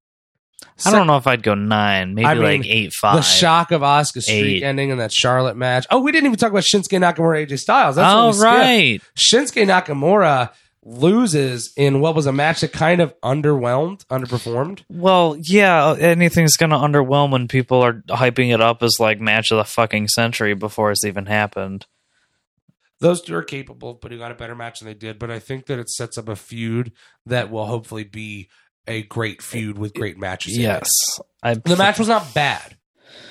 [0.85, 3.15] I don't know if I'd go nine, maybe I mean, like eight five.
[3.17, 4.63] The shock of Asuka's streak Eight.
[4.63, 5.85] ending in that Charlotte match.
[5.89, 7.95] Oh, we didn't even talk about Shinsuke Nakamura, AJ Styles.
[7.97, 8.43] That's what oh we skipped.
[8.43, 10.51] right, Shinsuke Nakamura
[10.83, 14.83] loses in what was a match that kind of underwhelmed, underperformed.
[14.89, 15.95] well, yeah.
[15.99, 20.07] Anything's gonna underwhelm when people are hyping it up as like match of the fucking
[20.07, 21.85] century before it's even happened.
[23.01, 25.39] Those two are capable of putting on a better match than they did, but I
[25.39, 26.91] think that it sets up a feud
[27.25, 28.49] that will hopefully be
[28.89, 30.57] a great feud with great matches.
[30.57, 30.89] Yes,
[31.43, 32.75] I, The match was not bad.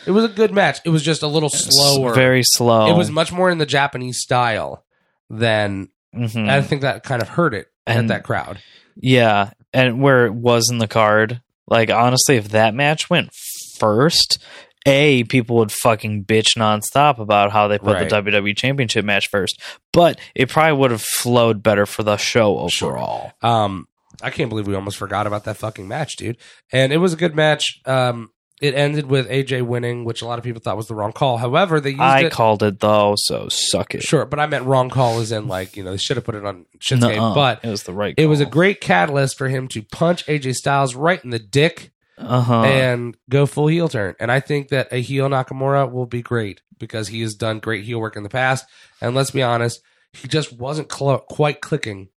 [0.07, 0.79] It was a good match.
[0.85, 2.15] It was just a little slower.
[2.15, 2.89] very slow.
[2.91, 4.85] It was much more in the Japanese style
[5.29, 6.49] than Mhm.
[6.49, 8.59] I think that kind of hurt it And- that crowd.
[8.97, 13.31] Yeah, and where it was in the card, like honestly, if that match went
[13.79, 14.39] first,
[14.87, 18.09] a people would fucking bitch nonstop about how they put Right.
[18.09, 19.61] the WWE Championship match first,
[19.93, 22.93] but it probably would have flowed better for the show Sure.
[22.97, 23.33] overall.
[23.43, 23.87] Um,
[24.23, 26.39] I can't believe we almost forgot about that fucking match, dude.
[26.73, 27.81] And it was a good match.
[27.85, 31.13] Um, it ended with AJ winning, which a lot of people thought was the wrong
[31.13, 31.37] call.
[31.39, 32.33] However, they used I it.
[32.33, 34.03] called it though, so suck it.
[34.03, 36.35] Sure, but I meant wrong call as in like you know they should have put
[36.35, 37.35] it on Shinsuke, Nuh-uh.
[37.35, 38.15] but it was the right.
[38.17, 41.93] it was a great catalyst for him to punch AJ Styles right in the dick
[42.19, 42.65] uh-huh.
[42.65, 44.17] and go full heel turn.
[44.19, 47.85] And I think that a heel Nakamura will be great because he has done great
[47.85, 48.67] heel work in the past.
[49.01, 49.81] And let's be honest,
[50.13, 52.09] he just wasn't cl- quite clicking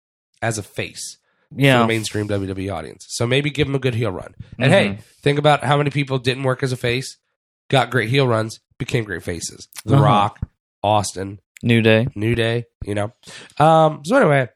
[0.40, 1.18] as a face
[1.50, 1.86] for the yeah.
[1.86, 3.06] mainstream WWE audience.
[3.08, 4.34] So maybe give him a good heel run.
[4.58, 4.74] And Mhm.
[4.74, 7.16] hey, think about how many people didn't work as a face,
[7.68, 9.68] got great heel runs, became great faces.
[9.84, 10.04] The Uh-huh.
[10.04, 10.38] Rock,
[10.82, 12.08] Austin, New Day.
[12.14, 13.12] New Day, you know.
[13.58, 14.48] Um, so anyway,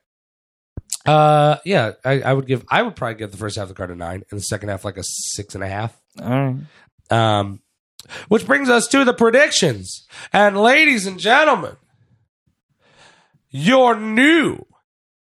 [1.06, 3.74] uh, yeah, I, I would give, I would probably give the first half of the
[3.74, 5.94] card a nine, and the second half like a six and a half.
[6.22, 6.56] All right.
[7.10, 7.60] Um,
[8.28, 11.76] which brings us to the predictions, and ladies and gentlemen,
[13.50, 14.64] your new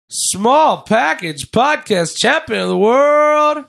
[0.09, 3.64] small package podcast champion of the world,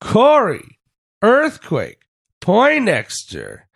[0.00, 0.78] Corey
[1.22, 2.02] Earthquake
[2.40, 3.68] Poindexter.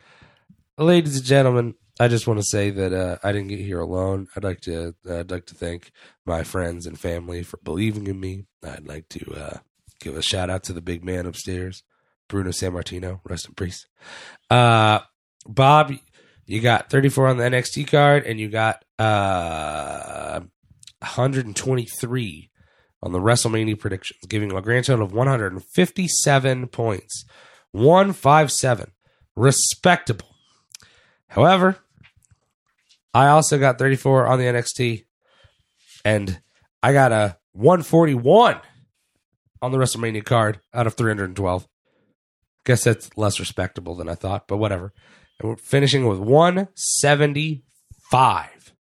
[0.76, 4.28] Ladies and gentlemen, I just want to say that uh, I didn't get here alone.
[4.36, 5.90] I'd like to uh, I'd like to thank
[6.24, 8.44] my friends and family for believing in me.
[8.62, 9.58] I'd like to uh,
[10.00, 11.82] give a shout out to the big man upstairs,
[12.28, 13.20] Bruno Sammartino.
[13.24, 13.86] Rest in peace.
[14.48, 15.00] Uh,
[15.46, 15.92] Bob,
[16.46, 20.40] you got 34 on the NXT card, and you got uh,
[21.00, 22.50] 123
[23.02, 27.24] on the WrestleMania predictions, giving a grand total of 157 points.
[27.72, 28.92] 157.
[29.36, 30.26] Respectable.
[31.28, 31.76] However,
[33.14, 35.04] I also got 34 on the NXT,
[36.04, 36.40] and
[36.82, 38.60] I got a 141
[39.60, 41.66] on the WrestleMania card out of 312.
[42.64, 44.92] Guess that's less respectable than I thought, but whatever.
[45.40, 48.72] And we're finishing with 175.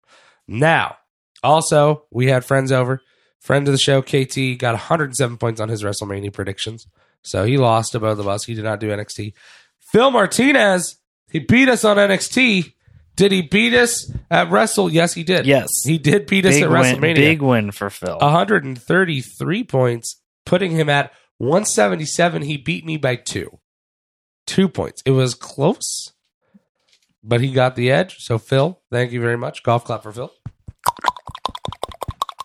[0.47, 0.95] Now,
[1.43, 3.01] also, we had friends over.
[3.39, 6.87] Friend of the show, KT, got 107 points on his WrestleMania predictions.
[7.21, 8.45] So he lost to both of us.
[8.45, 9.33] He did not do NXT.
[9.79, 10.97] Phil Martinez,
[11.29, 12.73] he beat us on NXT.
[13.15, 14.91] Did he beat us at Wrestle?
[14.91, 15.45] Yes, he did.
[15.45, 15.67] Yes.
[15.83, 17.15] He did beat us Big at win, WrestleMania.
[17.15, 18.17] big win for Phil.
[18.19, 22.43] 133 points, putting him at 177.
[22.43, 23.59] He beat me by two.
[24.45, 25.01] Two points.
[25.05, 26.13] It was close,
[27.23, 28.17] but he got the edge.
[28.19, 29.63] So, Phil, thank you very much.
[29.63, 30.31] Golf clap for Phil.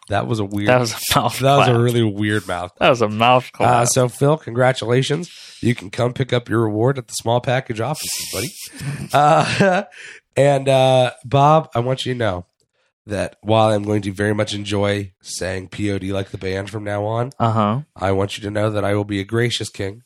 [0.09, 0.69] That was a weird.
[0.69, 1.39] that was a mouth.
[1.41, 2.73] that was a really weird mouth.
[2.79, 3.71] That was a mouth clap.
[3.71, 5.31] Uh, so, Phil, congratulations.
[5.61, 8.53] You can come pick up your reward at the small package offices, buddy.
[9.13, 9.85] Uh,
[10.37, 12.47] and uh, Bob, I want you to know
[13.07, 17.05] that while I'm going to very much enjoy saying POD like the band from now
[17.05, 17.81] on, uh huh.
[17.95, 20.03] I want you to know that I will be a gracious king.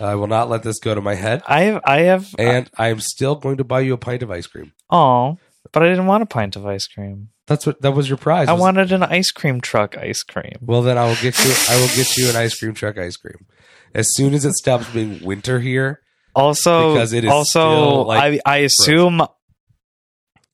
[0.00, 1.42] I will not let this go to my head.
[1.46, 1.82] I have.
[1.84, 2.34] I have.
[2.38, 4.72] And I am still going to buy you a pint of ice cream.
[4.90, 5.38] Oh,
[5.70, 7.28] but I didn't want a pint of ice cream.
[7.46, 8.48] That's what that was your prize.
[8.48, 10.58] I was- wanted an ice cream truck ice cream.
[10.60, 11.52] Well, then I will get you.
[11.68, 13.46] I will get you an ice cream truck ice cream
[13.94, 16.00] as soon as it stops being winter here.
[16.34, 19.22] Also, Because it is also, like, I I assume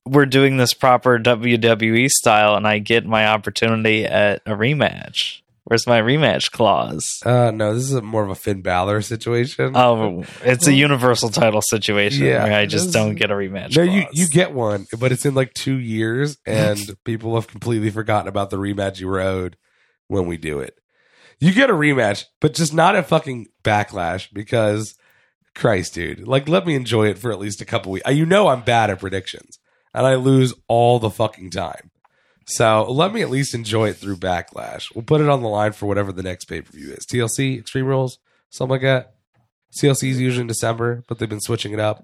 [0.05, 5.41] we're doing this proper WWE style, and I get my opportunity at a rematch.
[5.69, 7.21] Where's my rematch clause?
[7.23, 9.73] Uh, no, this is a, more of a Finn Balor situation.
[9.77, 13.77] Oh, it's a universal title situation Yeah, where I just this- don't get a rematch.
[13.77, 14.13] no, you clause.
[14.17, 18.49] you get one, but it's in like two years, and people have completely forgotten about
[18.49, 19.57] the rematch you rode
[20.07, 20.75] when we do it.
[21.39, 24.95] You get a rematch, but just not a fucking backlash because,
[25.53, 28.09] Christ, dude, like let me enjoy it for at least a couple weeks.
[28.11, 29.59] You know I'm bad at predictions,
[29.93, 31.91] and I lose all the fucking time.
[32.51, 34.93] So let me at least enjoy it through backlash.
[34.95, 37.05] We'll put it on the line for whatever the next pay per view is.
[37.05, 38.17] TLC, Extreme Rules,
[38.49, 39.13] something like that.
[39.79, 42.03] TLC is usually in December, but they've been switching it up.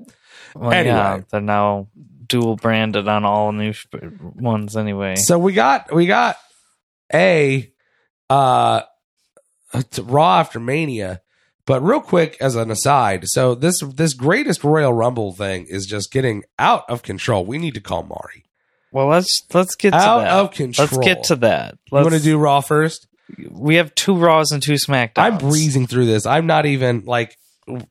[0.55, 0.93] Well, Anyway.
[0.95, 1.87] yeah, they're now
[2.27, 3.87] dual branded on all new sh-
[4.35, 5.15] ones anyway.
[5.15, 6.37] So we got we got
[7.13, 7.71] a
[8.29, 8.81] uh
[10.03, 11.21] Raw after Mania,
[11.65, 16.11] but real quick as an aside, so this this greatest Royal Rumble thing is just
[16.11, 17.45] getting out of control.
[17.45, 18.44] We need to call Mari
[18.95, 20.31] Well, let's let's get to out that.
[20.31, 20.87] of control.
[20.89, 21.73] Let's get to that.
[21.73, 23.07] You Let's, want to do Raw first?
[23.51, 25.11] We have two Raws and two Smackdowns.
[25.17, 26.25] I'm breezing through this.
[26.25, 27.37] I'm not even like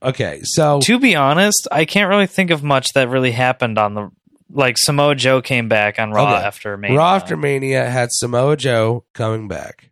[0.01, 0.39] okay.
[0.43, 4.09] So To be honest, I can't really think of much that really happened on the
[4.49, 6.43] like Samoa Joe came back on Raw Okay.
[6.43, 6.97] after Mania.
[6.97, 9.91] Raw after Mania had Samoa Joe coming back.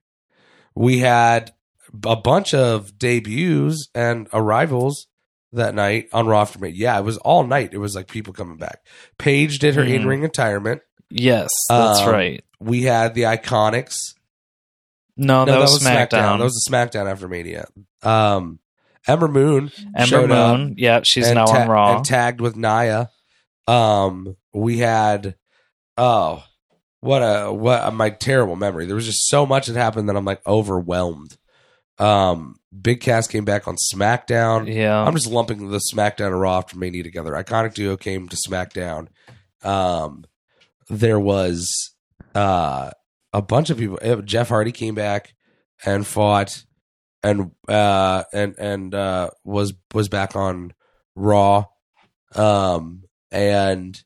[0.73, 1.51] We had
[2.03, 5.05] a bunch of debuts and arrivals
[5.51, 6.75] that night on Raw after Mania.
[6.75, 7.69] Yeah, it was all night.
[7.73, 8.83] It was like people coming back.
[9.19, 9.91] Paige did her Hmm.
[9.91, 10.81] in ring retirement.
[11.15, 12.43] Yes, that's Um, right.
[12.59, 13.95] We had the Iconics.
[15.15, 16.39] No, that, was SmackDown.
[16.39, 17.67] That was the SmackDown after Mania.
[18.01, 18.59] Um,
[19.07, 20.75] Ember Moon Ember up Moon.
[20.77, 21.95] Yeah, she's now ta- on Raw.
[21.97, 23.09] and tagged with Nia.
[23.67, 25.35] Um, we had
[25.97, 26.43] oh,
[27.01, 28.85] what a what a, my terrible memory.
[28.87, 31.37] There was just so much that happened that I'm like overwhelmed
[31.99, 34.73] Um, Big Cass came back on SmackDown.
[34.73, 34.99] Yeah.
[35.03, 37.33] I'm just lumping the SmackDown and Raw after Mania together.
[37.33, 39.09] Iconic Duo came to SmackDown.
[39.63, 40.25] Um,
[40.89, 41.91] there was
[42.35, 42.91] uh,
[43.31, 43.99] a bunch of people.
[44.01, 45.33] uh, Jeff Hardy came back
[45.85, 46.63] and fought,
[47.21, 50.73] and uh, and and uh, was was back on
[51.15, 51.65] Raw.
[52.35, 54.01] Um, and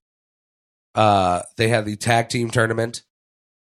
[0.95, 3.03] uh, they had the tag team tournament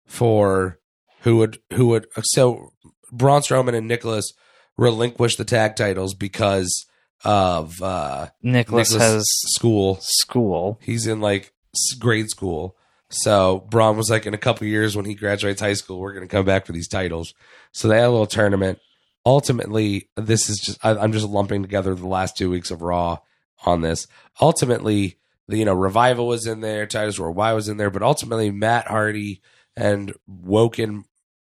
[0.06, 0.80] for
[1.22, 2.72] who would who would so
[3.12, 4.34] Braun Strowman and Nicholas
[4.78, 6.86] relinquished the tag titles because
[7.24, 9.98] of uh Nicholas, Nicholas has school.
[10.02, 10.80] school.
[10.82, 11.54] He's in like
[12.00, 12.76] grade school.
[13.16, 16.28] So Braun was like, in a couple years when he graduates high school, we're going
[16.28, 17.34] to come back for these titles.
[17.72, 18.80] So they had a little tournament.
[19.26, 23.20] Ultimately, this is just I, I'm just lumping together the last two weeks of Raw
[23.66, 24.08] on this.
[24.40, 28.52] Ultimately, the you know Revival was in there, Titus Worldwide was in there, but ultimately
[28.52, 29.42] Matt Hardy
[29.76, 31.06] and Woken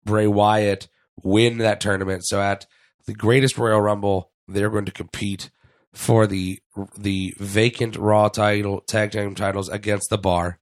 [0.05, 0.87] Bray Wyatt
[1.23, 2.25] win that tournament.
[2.25, 2.65] So at
[3.05, 5.49] the greatest Royal Rumble, they're going to compete
[5.93, 6.59] for the
[6.97, 10.59] the vacant Raw title tag team titles against the Bar,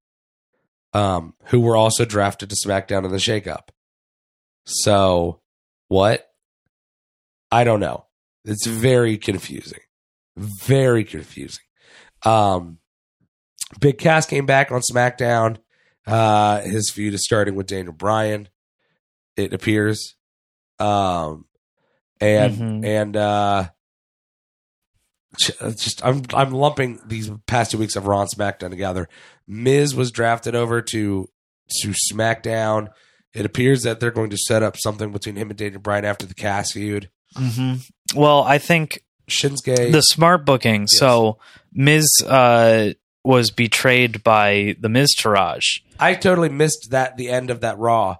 [0.94, 3.70] um, who were also drafted to SmackDown in the shakeup.
[4.66, 5.42] So,
[5.88, 6.28] what?
[7.52, 8.06] I don't know.
[8.46, 9.80] It's very confusing,
[10.38, 11.64] very confusing.
[12.24, 12.80] Um,
[13.80, 15.58] Big Cass came back on SmackDown.
[16.06, 18.50] Uh, his feud is starting with Daniel Bryan.
[19.38, 20.16] It appears,
[20.80, 21.46] um,
[22.20, 22.86] and Mhm.
[22.86, 23.70] and uh,
[25.38, 29.08] just I'm I'm lumping these past two weeks of Raw and SmackDown together.
[29.48, 31.28] Miz was drafted over to
[31.82, 32.90] to SmackDown.
[33.34, 36.26] It appears that they're going to set up something between him and Daniel Bryan after
[36.26, 37.10] the Cass feud.
[37.36, 37.76] hmm
[38.16, 39.92] Well, I think Shinsuke.
[39.92, 40.82] the smart booking.
[40.82, 40.98] Yes.
[40.98, 41.40] So
[41.74, 42.92] Miz uh,
[43.24, 45.82] was betrayed by the Miztourage.
[46.00, 48.18] I totally missed that the end of that Raw.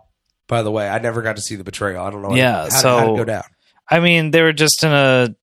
[0.48, 2.04] By the way, I never got to see the betrayal.
[2.04, 2.34] I don't know.
[2.36, 3.44] Yeah, how, so- how did it go down?
[3.90, 5.36] I mean, they were just in a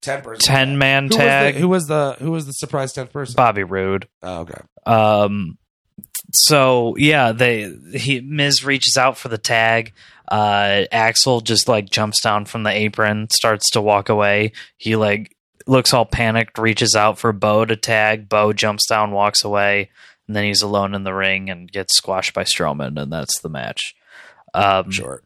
[0.00, 0.40] Ten person.
[0.40, 1.54] ten man Who was, tag.
[1.54, 3.34] the, who was the who was the surprise tenth person?
[3.36, 4.08] Bobby Roode.
[4.22, 4.60] Oh, okay.
[4.86, 5.58] Um,
[6.32, 9.92] so yeah, they he Miz reaches out for the tag.
[10.28, 14.52] Uh, Axel just like jumps down from the apron, starts to walk away.
[14.76, 18.28] He like looks all panicked, reaches out for Bo to tag.
[18.28, 19.90] Bo jumps down, walks away,
[20.26, 23.48] and then he's alone in the ring and gets squashed by Strowman, and that's the
[23.50, 23.94] match.
[24.54, 25.22] Um, Sure.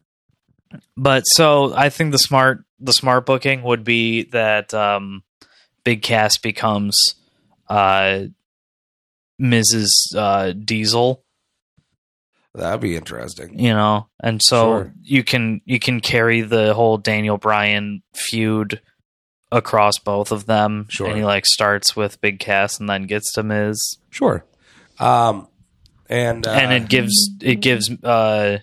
[0.95, 5.23] But so I think the smart the smart booking would be that um,
[5.83, 7.15] Big Cass becomes
[7.69, 8.23] uh,
[9.39, 11.23] Miz's Uh, Diesel,
[12.53, 13.59] That'd be interesting.
[13.59, 14.93] you know, and so Sure.
[15.03, 18.81] you can you can carry the whole Daniel Bryan feud
[19.51, 20.87] across both of them.
[20.89, 21.07] Sure.
[21.07, 24.43] and he like starts with Big Cass and then gets to Miz, Sure.
[24.99, 25.47] Um,
[26.09, 28.59] and uh, and it gives it gives uh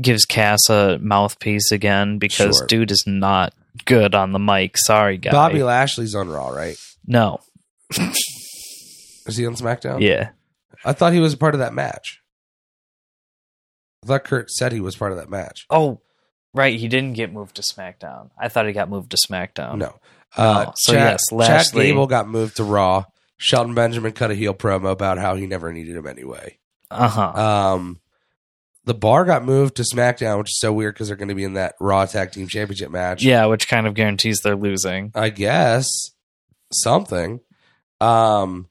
[0.00, 2.66] gives Cass a mouthpiece again because Sure.
[2.66, 4.76] dude is not good on the mic.
[4.78, 5.30] Sorry, guy.
[5.32, 6.76] Bobby Lashley's on Raw, right?
[7.06, 7.38] No.
[9.26, 10.00] Is he on SmackDown?
[10.00, 10.30] Yeah.
[10.84, 12.20] I thought he was a part of that match.
[14.04, 15.66] I thought Kurt said he was part of that match.
[15.70, 16.00] Oh,
[16.54, 16.78] right.
[16.78, 18.30] He didn't get moved to SmackDown.
[18.38, 19.78] I thought he got moved to SmackDown.
[19.78, 19.98] No.
[20.36, 23.04] Uh, Oh, so Chad, yes, Chad Lashley- Gable got moved to Raw.
[23.38, 26.58] Shelton Benjamin cut a heel promo about how he never needed him anyway.
[26.90, 27.32] Uh huh.
[27.74, 28.00] Um,
[28.86, 31.44] the bar got moved to SmackDown, which is so weird because they're going to be
[31.44, 33.22] in that Raw Tag Team Championship match.
[33.22, 35.10] yeah, which kind of guarantees they're losing.
[35.14, 35.88] I guess
[36.72, 37.40] something.
[38.00, 38.68] Um,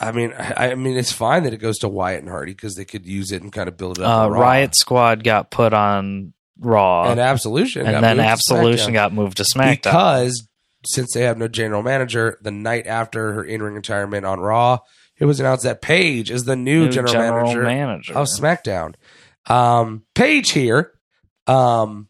[0.00, 2.74] I mean, I, I mean, it's fine that it goes to Wyatt and Hardy because
[2.74, 4.26] they could use it and kind of build it up.
[4.26, 4.30] Uh.
[4.30, 9.82] Riot Squad got put on Raw, and Absolution, and then Absolution got moved to SmackDown.
[9.82, 10.48] because
[10.86, 14.78] since they have no general manager, the night after her in-ring retirement on Raw,
[15.22, 18.14] it was announced that Paige is the new, New general, manager, manager.
[18.14, 18.96] of SmackDown.
[19.46, 20.94] Um, Paige here.
[21.46, 22.08] Um,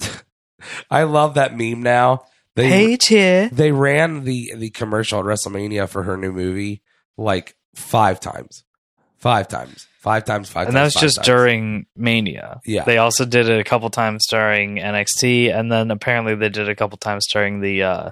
[0.90, 2.24] I love that meme now.
[2.56, 3.50] They Paige here.
[3.52, 6.80] they ran the the commercial at WrestleMania for her new movie
[7.18, 8.64] like five times,
[9.18, 10.68] five times, five times, five.
[10.68, 11.26] And that was five just times.
[11.26, 12.62] during Mania.
[12.64, 12.84] Yeah.
[12.84, 16.70] They also did it a couple times during NXT, and then apparently they did it
[16.70, 18.10] a couple times during the uh,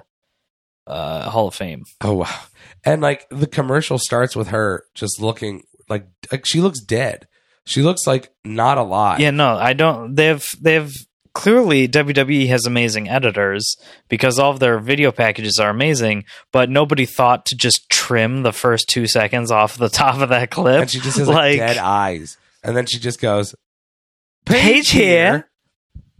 [0.85, 1.83] uh, Hall of Fame.
[2.01, 2.39] Oh wow!
[2.85, 7.27] And like the commercial starts with her just looking like like she looks dead.
[7.65, 9.19] She looks like not a alive.
[9.19, 10.15] Yeah, no, I don't.
[10.15, 10.93] They've they've
[11.33, 13.75] clearly WWE has amazing editors
[14.07, 18.51] because all of their video packages are amazing, but nobody thought to just trim the
[18.51, 20.81] first two seconds off the top of that clip.
[20.81, 23.55] and she just has like, like dead eyes, and then she just goes,
[24.45, 25.45] Paige here.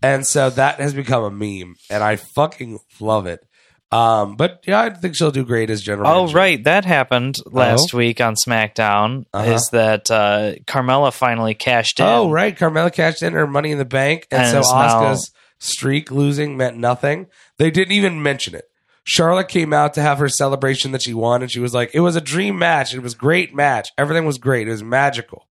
[0.02, 3.46] And so that has become a meme, and I fucking love it.
[3.92, 6.08] Um, but yeah, I think she'll do great as general.
[6.08, 6.38] Oh, manager.
[6.38, 6.64] right.
[6.64, 9.26] That happened last week on SmackDown.
[9.34, 9.52] Uh-huh.
[9.52, 12.06] Is that uh, Carmella finally cashed in?
[12.06, 12.56] Oh, right.
[12.56, 16.12] Carmella cashed in her money in the bank, and, And so it's now- Asuka's streak
[16.12, 17.28] losing meant nothing.
[17.58, 18.66] They didn't even mention it.
[19.04, 22.02] Charlotte came out to have her celebration that she won, and she was like, "It
[22.02, 22.94] was a dream match.
[22.94, 23.90] It was great match.
[23.98, 24.68] Everything was great.
[24.68, 25.48] It was magical.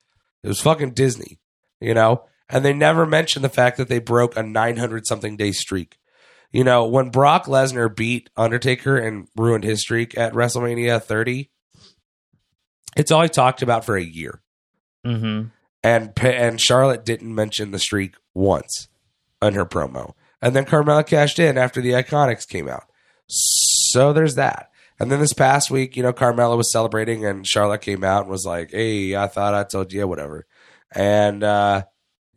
[0.43, 1.39] It was fucking Disney,
[1.81, 5.53] you know." And they never mentioned the fact that they broke a 900 something day
[5.53, 5.97] streak.
[6.55, 11.51] You know, when Brock Lesnar beat Undertaker and ruined his streak at WrestleMania 30,
[12.97, 14.41] it's all he talked about for a year
[15.05, 15.49] Mm-hmm.
[15.83, 18.87] and and Charlotte didn't mention the streak once
[19.43, 20.15] in her promo.
[20.41, 22.85] And then Carmella cashed in after the Iconics came out.
[23.27, 24.71] So there's that.
[25.01, 28.31] And then this past week, you know, Carmella was celebrating, and Charlotte came out and
[28.31, 30.47] was like, "Hey, I thought I told you, whatever."
[30.93, 31.83] And uh,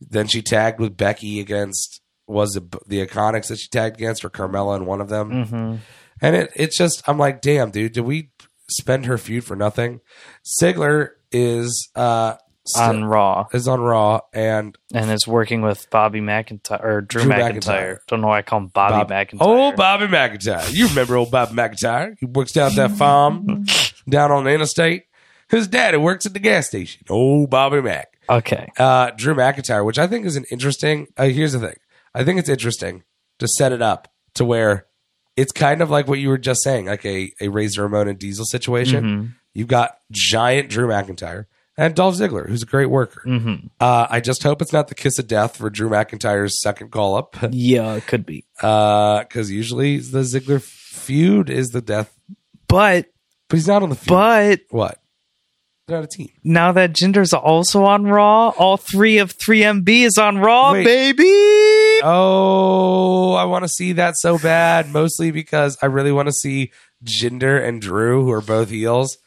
[0.02, 4.30] then she tagged with Becky against was B- the Iconics that she tagged against, or
[4.30, 5.32] Carmella in one of them.
[5.32, 5.76] Mm-hmm.
[6.22, 8.32] And it it's just I'm like, damn, dude, did we
[8.70, 10.02] spend her feud for nothing?
[10.62, 13.46] Ziggler is uh still- On Raw.
[13.54, 17.54] is on Raw and And is working with Bobby McIntyre or Drew, Drew McIntyre.
[17.62, 17.98] McIntyre.
[18.08, 19.38] Don't know why I call him Bobby Bob- McIntyre.
[19.42, 20.74] Oh, Bobby McIntyre.
[20.74, 22.16] You remember old Bobby McIntyre?
[22.20, 23.66] He works down at that farm
[24.10, 25.04] down on the interstate.
[25.50, 27.06] His daddy works at the gas station.
[27.10, 28.08] Oh, Bobby Mac.
[28.30, 28.70] Okay.
[28.78, 31.08] Uh, Drew McIntyre, which I think is an interesting.
[31.16, 31.76] Uh, here's the thing.
[32.20, 33.04] I think it's interesting
[33.40, 34.86] to set it up to where
[35.36, 38.18] it's kind of like what you were just saying, like a, a Razor Ramon and
[38.18, 39.04] Diesel situation.
[39.04, 39.34] Mhm.
[39.54, 41.46] You've got giant Drew McIntyre
[41.78, 43.22] and Dolph Ziggler, who's a great worker.
[43.26, 43.68] Mm-hmm.
[43.80, 47.16] Uh, I just hope it's not the kiss of death for Drew McIntyre's second call
[47.16, 47.36] up.
[47.52, 48.46] Yeah, it could be.
[48.56, 52.18] because usually the Ziggler feud is the death,
[52.68, 53.08] But
[53.50, 54.10] but he's not on the feud.
[54.10, 55.00] but what?
[55.88, 56.30] They're not a team.
[56.44, 60.84] now that Jinder's also on Raw, all three of 3MB is on Raw, Wait.
[60.84, 61.24] baby.
[62.04, 64.90] Oh, I want to see that so bad.
[64.92, 66.72] Mostly because I really want to see
[67.04, 69.18] Jinder and Drew, who are both heels,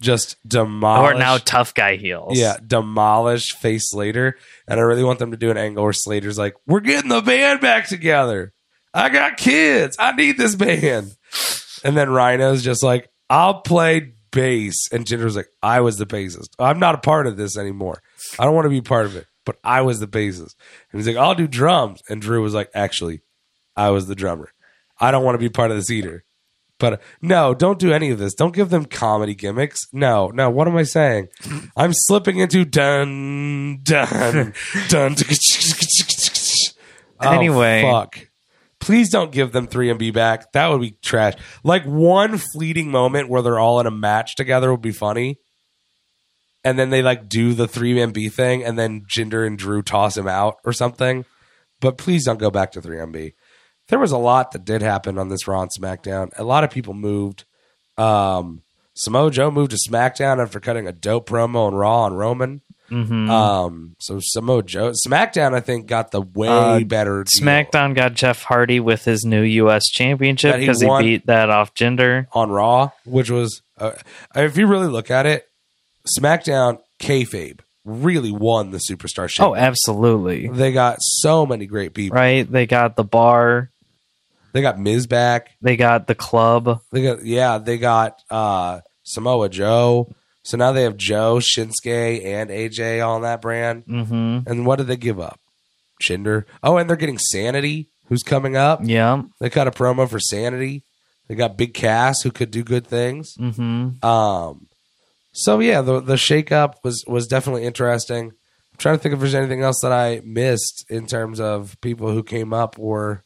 [0.00, 1.14] just demolish.
[1.14, 2.38] Or now tough guy heels.
[2.38, 6.38] yeah, demolish face Slater, and I really want them to do an angle where Slater's
[6.38, 8.52] like, "We're getting the band back together.
[8.94, 9.96] I got kids.
[9.98, 11.16] I need this band."
[11.84, 16.48] And then Rhino's just like, "I'll play bass," and Jinder's like, "I was the bassist.
[16.58, 18.02] I'm not a part of this anymore.
[18.38, 20.54] I don't want to be part of it, but I was the bassist."
[20.92, 23.22] And he's like, "I'll do drums," and Drew was like, "Actually,
[23.74, 24.50] I was the drummer.
[25.00, 26.24] I don't want to be part of this either."
[26.78, 28.34] But uh, no, don't do any of this.
[28.34, 29.86] Don't give them comedy gimmicks.
[29.92, 30.50] No, no.
[30.50, 31.28] What am I saying?
[31.76, 34.52] I'm slipping into dun dun
[34.88, 35.16] dun.
[37.20, 37.82] Oh, Anyway.
[37.82, 38.28] fuck.
[38.80, 40.52] Please don't give them 3MB back.
[40.52, 41.34] That would be trash.
[41.64, 45.38] Like one fleeting moment where they're all in a match together would be funny.
[46.64, 50.26] And then they like do the 3MB thing and then Jinder and Drew toss him
[50.28, 51.24] out or something.
[51.80, 53.34] But please don't go back to 3MB.
[53.88, 56.30] There was a lot that did happen on this Raw and SmackDown.
[56.36, 57.44] A lot of people moved.
[57.96, 58.62] Um,
[58.94, 62.62] Samoa Joe moved to SmackDown after cutting a dope promo on Raw on Roman.
[62.90, 63.28] Mhm.
[63.30, 67.22] Um, so Samoa Joe, SmackDown, I think, got the way Uh, better.
[67.24, 69.86] deal SmackDown got Jeff Hardy with his new U.S.
[69.88, 72.26] Championship That he because he, beat that off Jinder.
[72.32, 73.92] on Raw, which was, uh,
[74.34, 75.47] if you really look at it,
[76.18, 79.44] SmackDown kayfabe really won the superstar shit.
[79.44, 80.48] Oh, absolutely.
[80.48, 82.16] they got so many great people.
[82.16, 82.50] Right?
[82.50, 83.70] They got the bar.
[84.52, 85.50] They got Miz back.
[85.62, 86.80] They got the club.
[86.90, 90.14] They got yeah, they got uh, Samoa Joe.
[90.42, 93.84] So now they have Joe, Shinsuke, and AJ on that brand.
[93.84, 95.38] hmm And what did they give up?
[96.02, 96.44] Jinder.
[96.62, 98.80] Oh, and they're getting Sanity, who's coming up.
[98.82, 99.22] Yeah.
[99.40, 100.84] They cut a promo for Sanity.
[101.28, 103.34] They got Big Cass, who could do good things.
[103.36, 104.66] hmm Um,
[105.40, 108.26] so yeah, the the shakeup was was definitely interesting.
[108.72, 112.10] I'm trying to think if there's anything else that I missed in terms of people
[112.12, 113.24] who came up or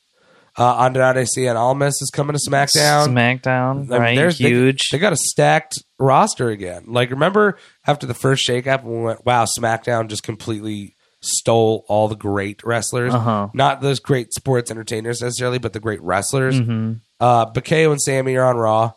[0.59, 3.09] uh, Andrade and Almas is coming to SmackDown.
[3.09, 3.77] SmackDown.
[3.77, 4.17] I mean, right?
[4.17, 4.91] there's- they- Huge.
[4.91, 6.85] They, got a stacked roster again.
[6.89, 7.57] Like remember
[7.87, 13.15] after the first shakeup, we went, "Wow, SmackDown just completely stole all the great wrestlers.
[13.15, 13.49] Uh-huh.
[13.55, 18.45] Not those great sports entertainers necessarily, but the great wrestlers." hmm Uh, and Sami are
[18.45, 18.93] on Raw.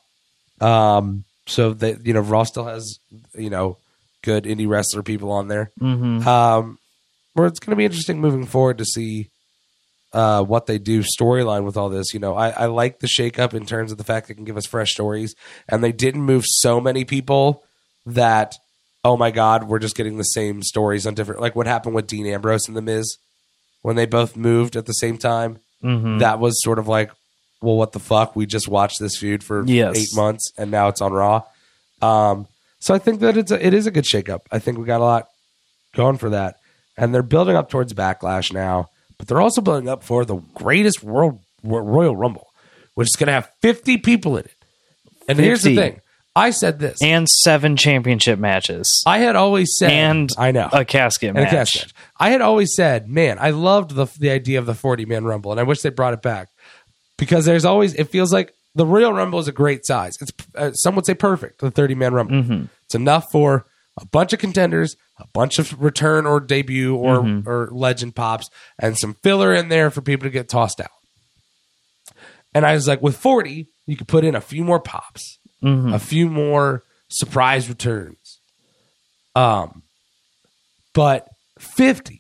[0.60, 3.00] Um, so that you know, Raw still has,
[3.34, 3.78] you know,
[4.24, 5.72] good indie wrestler people on there.
[5.80, 6.80] hmm Um,
[7.34, 9.30] where it's going to be interesting moving forward to see
[10.14, 12.14] uh, what they do storyline with all this.
[12.14, 14.56] You know, I, I like the shakeup in terms of the fact they can give
[14.58, 15.36] us fresh stories,
[15.68, 17.64] and they didn't move so many people
[18.06, 18.56] that
[19.04, 21.40] oh my god, we're just getting the same stories on different.
[21.40, 23.18] Like what happened with Dean Ambrose and the Miz
[23.84, 27.12] when they both moved at the same time hmm that was sort of like,
[27.66, 28.36] well, what the fuck?
[28.36, 29.98] We just watched this feud for Yes.
[29.98, 31.44] eight months and now it's on Raw.
[32.02, 32.48] Um,
[32.80, 34.42] so I think that it's a, it is a good shakeup.
[34.52, 35.28] I think we got a lot
[35.96, 36.58] going for that,
[36.98, 41.02] and they're building up towards Backlash now, but they're also building up for the greatest
[41.04, 42.48] world Ro- Royal Rumble,
[42.94, 44.52] which is going to have 50 people in it.
[45.28, 45.82] And here's the 50.
[45.92, 46.02] thing
[46.36, 47.02] I said this.
[47.02, 50.70] and seven championship matches I had always said, and I know.
[50.72, 51.54] a casket and a match.
[51.54, 51.94] match.
[52.20, 55.52] I had always said, man, I loved the the idea of the 40 man rumble,
[55.52, 56.50] and I wish they brought it back
[57.18, 60.18] because there's always it feels like the Royal Rumble is a great size.
[60.22, 62.36] It's uh, some would say perfect, the 30 man rumble.
[62.36, 62.66] Mm-hmm.
[62.86, 63.66] It's enough for
[64.00, 67.48] a bunch of contenders, a bunch of return or debut or Mm-hmm.
[67.50, 70.90] or legend pops, and some filler in there for people to get tossed out.
[72.54, 75.94] And I was like, with 40, you could put in a few more pops, Mm-hmm.
[75.94, 78.40] a few more surprise returns.
[79.36, 79.84] Um,
[80.94, 81.28] but
[81.60, 82.20] 50,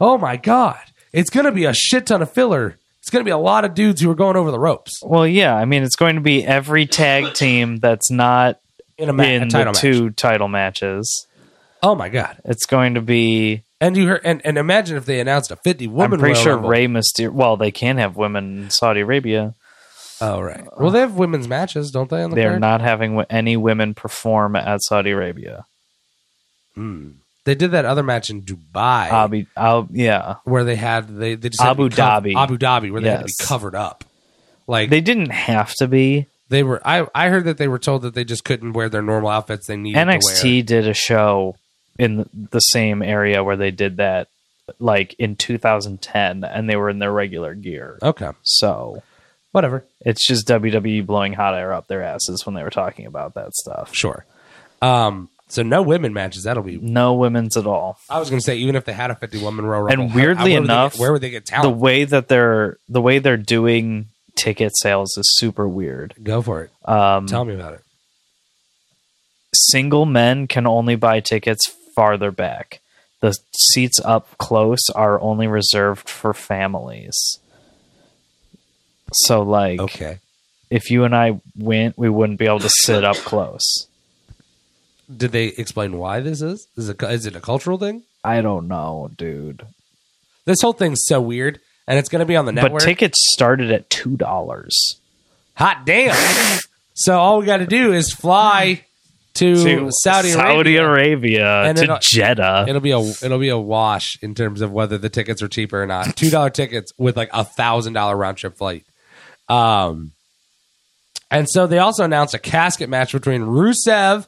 [0.00, 0.78] oh my God,
[1.12, 2.78] it's going to be a shit ton of filler.
[3.06, 5.24] It's going to be a lot of dudes who are going over the ropes Well,
[5.28, 8.58] yeah, I mean, it's going to be every tag team that's not
[8.98, 9.80] in a, ma- a in the title match.
[9.80, 11.28] two title matches.
[11.84, 12.36] Oh my God.
[12.44, 13.62] It's going to be.
[13.80, 16.42] And you heard, and, and imagine if they announced a 50 woman I'm pretty Royal
[16.42, 16.68] sure Rumble.
[16.70, 17.30] Rey Mysterio.
[17.30, 19.54] Well, they can have women in Saudi Arabia.
[20.20, 20.66] Oh, right.
[20.76, 22.24] Well, they have women's matches, don't they?
[22.24, 22.60] On the They are card?
[22.60, 25.64] not having any women perform at Saudi Arabia.
[26.74, 27.10] Hmm.
[27.46, 29.08] They did that other match in Dubai.
[29.08, 32.34] Abu, Al, yeah, where they had they, they just had to Abu be cov- Dhabi.
[32.36, 34.04] Abu Dhabi, where they had to be covered up.
[34.66, 36.26] Like they, they didn't have to be.
[36.48, 39.00] They were, I I heard that they were told that they just couldn't wear their
[39.02, 40.18] normal outfits they needed to wear.
[40.18, 41.56] NXT did a show
[41.98, 44.28] in the- the same area where they did that,
[44.78, 47.98] like in 2010, and they were in their regular gear.
[48.02, 49.02] Okay, So
[49.52, 53.34] whatever, it's just WWE blowing hot air up their asses when they were talking about
[53.34, 53.94] that stuff.
[53.94, 54.24] sure.
[54.82, 56.42] Um, so no women matches.
[56.44, 56.76] That'll be.
[56.78, 57.98] No women's at all.
[58.10, 60.16] I was going to say even if they had a fifty woman Royal And how-
[60.16, 61.72] weirdly where would enough, get- where would they get talent?
[61.74, 66.14] The way that they're the way they're doing ticket sales is super weird.
[66.22, 66.70] Go for it.
[66.88, 67.80] Um, Tell me about it.
[69.54, 72.80] single men can only buy tickets farther back.
[73.20, 73.34] The
[73.72, 77.16] seats up close are only reserved for families.
[79.14, 80.18] So, like, Okay.
[80.68, 83.85] if you and I went, we wouldn't be able to sit up close.
[85.14, 86.66] Did they explain why this is?
[86.76, 88.02] Is it is it a cultural thing?
[88.24, 89.64] I don't know, dude.
[90.44, 92.80] This whole thing's so weird, and it's going to be on the network.
[92.80, 95.00] But tickets started at two dollars.
[95.54, 96.60] Hot damn!
[96.94, 98.84] so all we got to do is fly
[99.34, 100.86] to, Saudi, Saudi Arabia.
[100.86, 102.64] Arabia And to it'll- Jeddah.
[102.68, 105.82] It'll be a it'll be a wash in terms of whether the tickets are cheaper
[105.82, 106.16] or not.
[106.16, 108.84] Two dollar tickets with like a thousand dollar round trip flight.
[109.48, 110.12] Um,
[111.30, 114.26] and so they also announced a casket match between Rusev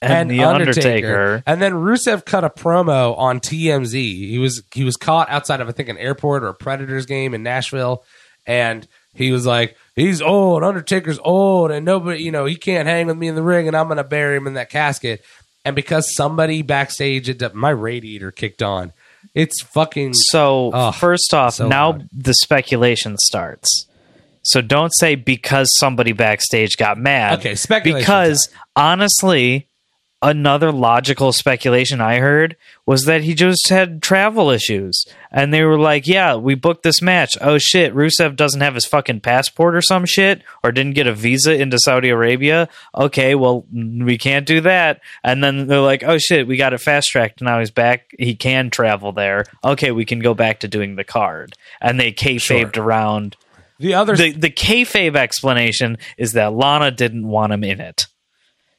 [0.00, 1.42] and, and, the Undertaker.
[1.46, 3.92] And then Rusev cut a promo on TMZ.
[3.92, 7.34] He was he was caught outside of I think an airport or a Predators game
[7.34, 8.04] in Nashville,
[8.46, 10.62] and he was like, "He's old.
[10.62, 13.76] Undertaker's old, and nobody, you know, he can't hang with me in the ring, and
[13.76, 15.24] I'm gonna bury him in that casket."
[15.64, 18.92] And because somebody backstage, it, my radiator kicked on.
[19.34, 23.86] It's fucking So first off, so now the speculation starts.
[24.42, 27.40] So don't say because somebody backstage got mad.
[27.40, 29.67] Okay, speculation Because honestly,
[30.20, 35.78] another logical speculation I heard was that he just had travel issues, and they were
[35.78, 37.36] like, "Yeah, we booked this match.
[37.40, 41.14] Oh shit, Rusev doesn't have his fucking passport or some shit, or didn't get a
[41.14, 42.68] visa into Saudi Arabia.
[42.94, 46.78] Okay, well we can't do that." And then they're like, "Oh shit, we got it
[46.78, 47.40] fast tracked.
[47.40, 48.10] Now he's back.
[48.18, 49.44] He can travel there.
[49.64, 53.36] Okay, we can go back to doing the card." And they kayfabed around
[53.78, 54.16] the other.
[54.16, 58.06] the the kayfabe explanation is that Lana didn't want him in it.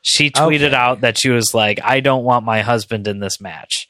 [0.02, 0.76] She tweeted Okay.
[0.76, 3.88] out that she was like, "I don't want my husband in this match,"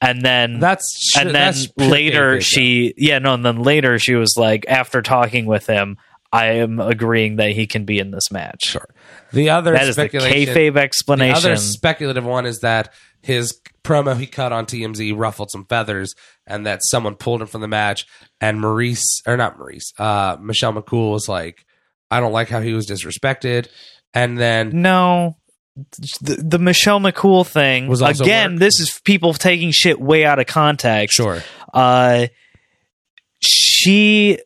[0.00, 4.34] and then that's and then that's later she yeah no and then later she was
[4.36, 5.96] like after talking with him,
[6.32, 8.64] I am agreeing that he can be in this match.
[8.64, 8.86] Sure.
[9.32, 11.36] The other That is the kayfabe The explanation.
[11.36, 16.14] other speculative one is that his promo he cut on TMZ ruffled some feathers,
[16.46, 18.04] and that someone pulled him from the match.
[18.40, 21.64] And Maurice, or not Maurice, uh, Michelle McCool was like,
[22.10, 23.68] "I don't like how he was disrespected."
[24.14, 25.36] And then No.
[26.20, 28.52] The, the Michelle McCool thing Was again.
[28.52, 28.60] work?
[28.60, 31.16] This is people taking shit way out of context.
[31.16, 31.42] sure,
[31.72, 32.26] uh,
[33.40, 34.38] she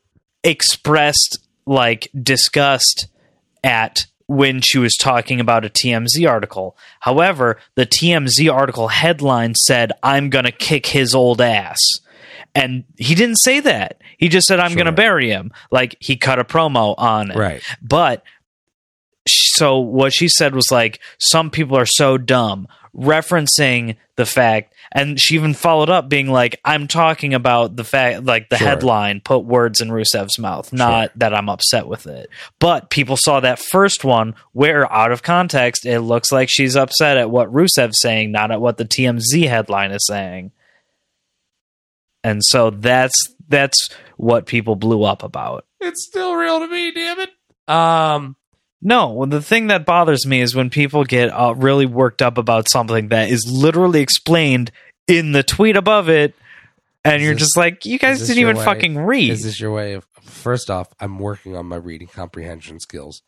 [0.44, 3.08] expressed like disgust
[3.64, 6.76] at when she was talking about a TMZ article.
[7.00, 11.80] However, the TMZ article headline said, I'm going to kick his old ass.
[12.54, 14.00] And he didn't say that.
[14.16, 14.76] He just said, I'm Sure.
[14.76, 15.52] going to bury him.
[15.70, 17.36] Like he cut a promo on it.
[17.36, 18.22] right, But
[19.28, 25.20] so what she said was like, some people are so dumb, referencing the fact, and
[25.20, 28.68] she even followed up being like, I'm talking about the fact, like the Sure.
[28.68, 32.30] headline put words in Rusev's mouth, not that I'm upset with it.
[32.58, 37.18] But people saw that first one where, out of context, it looks like she's upset
[37.18, 40.52] at what Rusev's saying, not at what the TMZ headline is saying.
[42.24, 43.14] And so that's
[43.48, 45.64] that's what people blew up about.
[45.80, 47.30] It's still real to me, damn it.
[47.68, 48.36] Um,
[48.82, 52.38] No, well, the thing that bothers me is when people get uh, really worked up
[52.38, 54.70] about something that is literally explained
[55.08, 56.34] in the tweet above it,
[57.04, 59.30] and Is you're this- just like, you guys didn't even way- fucking read.
[59.30, 60.06] is this your way of?
[60.22, 63.22] First off, I'm working on my reading comprehension skills.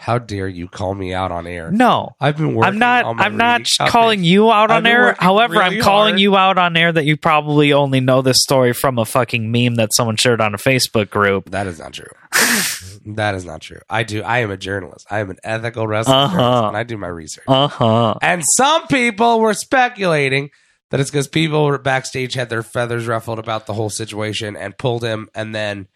[0.00, 1.70] How dare you call me out on air?
[1.72, 2.72] no, I've been working.
[2.74, 3.04] I'm not.
[3.20, 5.16] I'm not calling you out on air.
[5.18, 6.20] However, really I'm calling hard.
[6.20, 9.74] you out on air that you probably only know this story from a fucking meme
[9.74, 11.50] that someone shared on a Facebook group.
[11.50, 12.06] That is not true.
[13.06, 13.80] that is not true.
[13.90, 14.22] I do.
[14.22, 15.06] I am a journalist.
[15.10, 16.36] I am an ethical wrestling Uh-huh.
[16.36, 17.44] journalist, and I do my research.
[17.48, 18.14] Uh huh.
[18.22, 20.50] And some people were speculating
[20.90, 24.78] that it's because people were backstage had their feathers ruffled about the whole situation and
[24.78, 25.88] pulled him, and then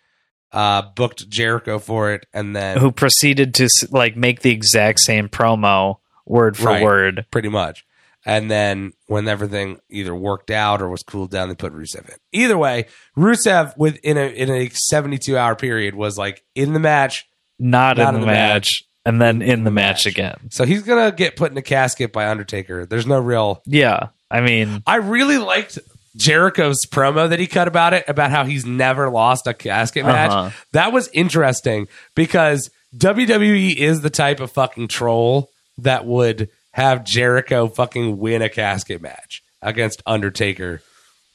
[0.52, 5.28] uh, booked Jericho for it, and then Who proceeded to like make the exact same
[5.28, 5.96] promo
[6.26, 6.82] word for Right.
[6.82, 7.26] word.
[7.30, 7.84] pretty much.
[8.24, 12.14] And then when everything either worked out or was cooled down, they put Rusev in.
[12.32, 12.86] Either way,
[13.16, 17.26] Rusev within a in a seventy two hour period was like in the match.
[17.58, 20.14] Not, Not in the, match, and then in the match, match.
[20.14, 20.36] again.
[20.50, 22.86] So he's gonna get put in a casket by Undertaker.
[22.86, 25.78] There's no real Yeah, I mean, I really liked
[26.16, 30.30] Jericho's promo that he cut about it, about how he's never lost a casket match.
[30.30, 30.50] Uh-huh.
[30.72, 35.48] That was interesting because WWE is the type of fucking troll
[35.78, 40.82] that would have Jericho fucking win a casket match against Undertaker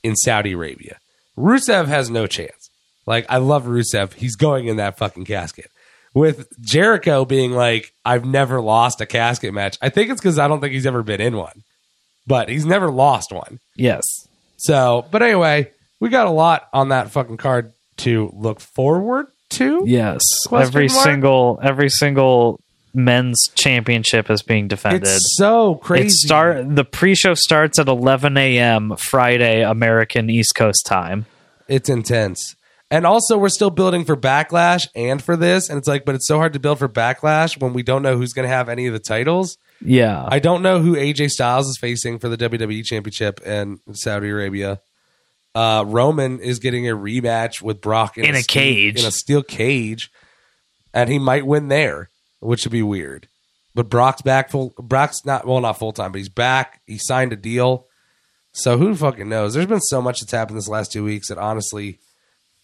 [0.03, 0.97] in Saudi Arabia.
[1.37, 2.69] Rusev has no chance.
[3.05, 4.13] Like, I love Rusev.
[4.13, 5.71] He's going in that fucking casket.
[6.13, 9.77] With Jericho being like, I've never lost a casket match.
[9.81, 11.63] I think it's because I don't think he's ever been in one,
[12.25, 13.59] but he's never lost one.
[13.75, 14.03] yes.
[14.57, 19.83] So, but anyway, we got a lot on that fucking card to look forward to.
[19.87, 21.03] Yes, Question every mark?
[21.03, 22.59] single every single
[22.93, 25.03] men's championship is being defended.
[25.03, 26.07] It's so crazy.
[26.07, 28.95] It start the pre-show starts at 11 a.m.
[28.97, 31.25] Friday American East Coast time.
[31.67, 32.55] It's intense.
[32.89, 35.69] And also, we're still building for Backlash and for this.
[35.69, 38.15] And it's like, but it's so hard to build for Backlash when we don't know
[38.17, 39.57] who's going to have any of the titles.
[39.83, 44.29] Yeah, I don't know who AJ Styles is facing for the WWE Championship in Saudi
[44.29, 44.79] Arabia.
[45.53, 48.99] Uh, Roman is getting a rematch with Brock In a steel- cage.
[49.01, 50.09] in a steel cage,
[50.93, 52.09] and he might win there,
[52.39, 53.27] which would be weird.
[53.75, 54.73] But Brock's back full.
[54.79, 56.81] Brock's not well, not full time, but he's back.
[56.87, 57.85] He signed a deal,
[58.53, 59.53] so who fucking knows?
[59.53, 61.99] There's been so much that's happened this last two weeks that honestly,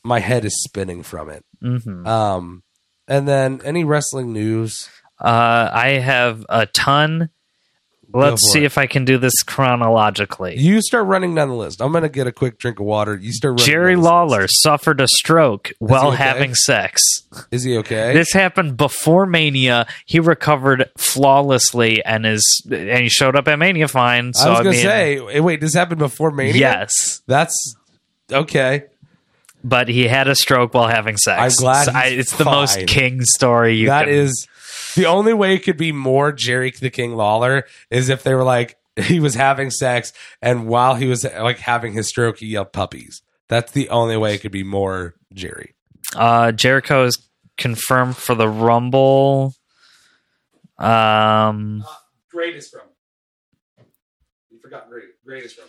[0.04, 1.45] my head is spinning from it.
[1.64, 2.06] Mhm.
[2.08, 2.64] Um,
[3.08, 4.89] and then any wrestling news?
[5.20, 7.30] Uh, I have a ton.
[8.16, 8.66] Let's see it.
[8.66, 10.56] if I can do this chronologically.
[10.60, 11.82] You start running down the list.
[11.82, 13.16] I'm gonna get a quick drink of water.
[13.16, 13.54] You start.
[13.54, 14.62] Running Jerry Lawler list.
[14.62, 16.18] suffered a stroke while okay?
[16.18, 17.01] having sex.
[17.49, 18.14] Is he okay?
[18.14, 19.88] This happened before Mania.
[20.06, 24.34] He recovered flawlessly and is and he showed up at Mania fine.
[24.34, 26.54] So I was I gonna say, eh, wait, this happened before Mania.
[26.54, 27.76] yes, that's
[28.32, 28.84] okay.
[29.64, 31.39] But he had a stroke while having sex.
[31.59, 32.53] I'm glad So I- he's it's the fine.
[32.53, 34.14] most king story you That can.
[34.14, 34.47] is
[34.95, 38.43] the only way it could be more Jerry the King Lawler is if they were
[38.43, 42.74] like he was having sex and while he was like having his stroke, he yelled
[42.74, 43.22] puppies.
[43.49, 45.74] That's the only way it could be more Jerry.
[46.16, 47.18] Uh, Jericho is
[47.57, 49.55] confirmed for the Rumble.
[50.78, 51.84] Um,
[52.32, 52.82] Greatest from.
[54.51, 55.05] You forgot great.
[55.26, 55.66] Greatest from.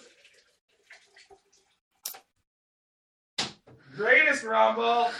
[3.97, 5.11] Greatest Rumble.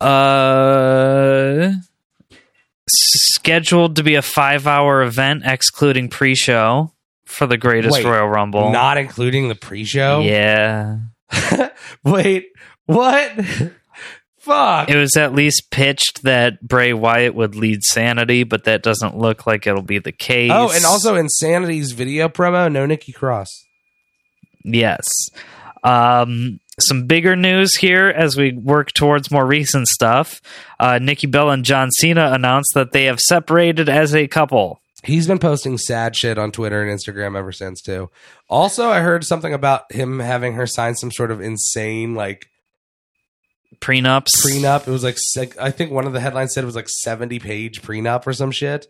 [0.00, 1.72] uh,
[2.88, 6.92] scheduled to be a five-hour event, excluding pre-show
[7.24, 8.70] for the Greatest Wait, Royal Rumble.
[8.70, 10.20] Not including the pre-show.
[10.20, 10.98] yeah,
[12.04, 12.48] Wait,
[12.86, 13.32] what?
[14.38, 14.88] Fuck.
[14.88, 19.46] it was at least pitched that Bray Wyatt would lead Sanity, but that doesn't look
[19.46, 20.50] like it'll be the case.
[20.52, 23.66] oh, and also Insanity's video promo, no Nikki Cross.
[24.64, 25.06] Yes.
[25.84, 30.40] Um, some bigger news here as we work towards more recent stuff.
[30.78, 34.80] Uh, Nikki Bella and John Cena announced that they have separated as a couple.
[35.02, 38.10] He's been posting sad shit on Twitter and Instagram ever since too.
[38.48, 42.46] Also, I heard something about him having her sign some sort of insane like
[43.80, 44.44] Prenups.
[44.44, 44.86] prenup.
[44.86, 45.16] It was like
[45.58, 48.50] I think one of the headlines said it was like seventy page prenup or some
[48.50, 48.86] shit.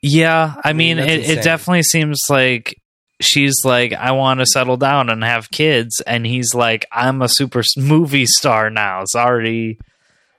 [0.00, 2.80] Yeah, I mean, that's it, it definitely seems like
[3.20, 7.28] she's like, I want to settle down and have kids, and he's like, I'm a
[7.28, 9.02] super movie star now.
[9.02, 9.78] It's already,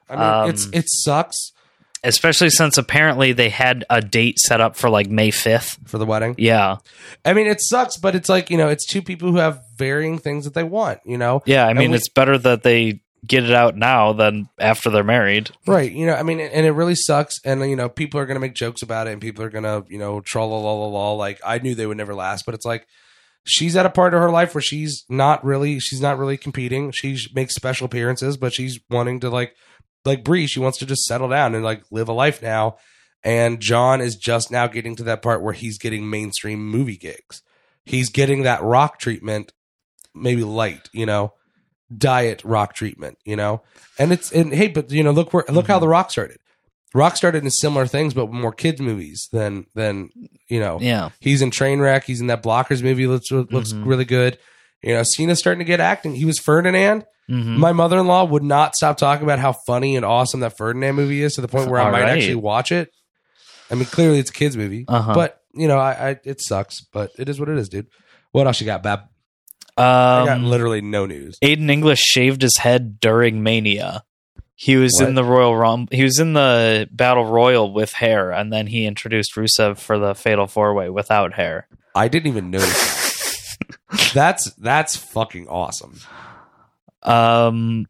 [0.10, 1.52] I mean, Um, it's it sucks
[2.02, 5.86] especially since apparently they had a date set up for like May 5th.
[5.86, 6.34] for the wedding.
[6.38, 6.78] Yeah,
[7.26, 10.18] I mean, it sucks, but it's like you know, it's two people who have varying
[10.18, 11.00] things that they want.
[11.06, 11.68] You know, yeah.
[11.68, 15.52] I mean, we- it's better that they get it out now than after they're married.
[15.68, 15.92] Right.
[15.92, 17.40] You know, I mean, and it really sucks.
[17.44, 19.64] And, you know, people are going to make jokes about it and people are going
[19.64, 21.12] to, you know, troll, la, la, la.
[21.14, 22.88] Like, I knew they would never last, but it's like,
[23.46, 26.92] she's at a part of her life where she's not really she's not really competing.
[26.92, 29.56] She makes special appearances, but she's wanting to like
[30.06, 30.48] like Brie.
[30.48, 32.78] She wants to just settle down and like live a life now.
[33.24, 37.42] And John is just now getting to that part where he's getting mainstream movie gigs.
[37.84, 39.52] He's getting that rock treatment,
[40.16, 41.34] maybe light, you know,
[41.96, 43.62] diet rock treatment, you know.
[43.98, 46.38] And it's and hey, but you know, look where look how the rock started.
[46.94, 50.10] Rock started in similar things, but more kids movies than than
[50.48, 50.80] you know.
[50.82, 51.10] Yeah.
[51.20, 52.04] He's in Trainwreck.
[52.04, 53.06] He's in that Blockers movie.
[53.08, 53.86] Looks looks Mhm.
[53.86, 54.38] really good.
[54.82, 56.16] You know, Cena's starting to get acting.
[56.16, 57.06] He was Ferdinand.
[57.30, 57.58] Mhm.
[57.58, 60.96] My mother in law would not stop talking about how funny and awesome that Ferdinand
[60.96, 62.18] movie is to the point where I might right.
[62.18, 62.90] actually watch it.
[63.70, 65.14] I mean, clearly it's a kids movie, Uh-huh.
[65.14, 67.86] but you know, I, I it sucks, but it is what it is, dude.
[68.32, 69.02] What else you got, Bab?
[69.80, 71.38] I got Um, literally no news.
[71.44, 74.04] Aiden English shaved his head during Mania.
[74.56, 75.08] He was What?
[75.08, 75.96] in the Royal Rumble.
[75.96, 80.14] He was in the Battle Royal with hair, and then he introduced Rusev for the
[80.14, 81.68] Fatal Four Way without hair.
[81.96, 83.56] I didn't even notice.
[83.90, 84.12] that.
[84.14, 86.00] that's that's fucking awesome.
[87.04, 87.86] Um,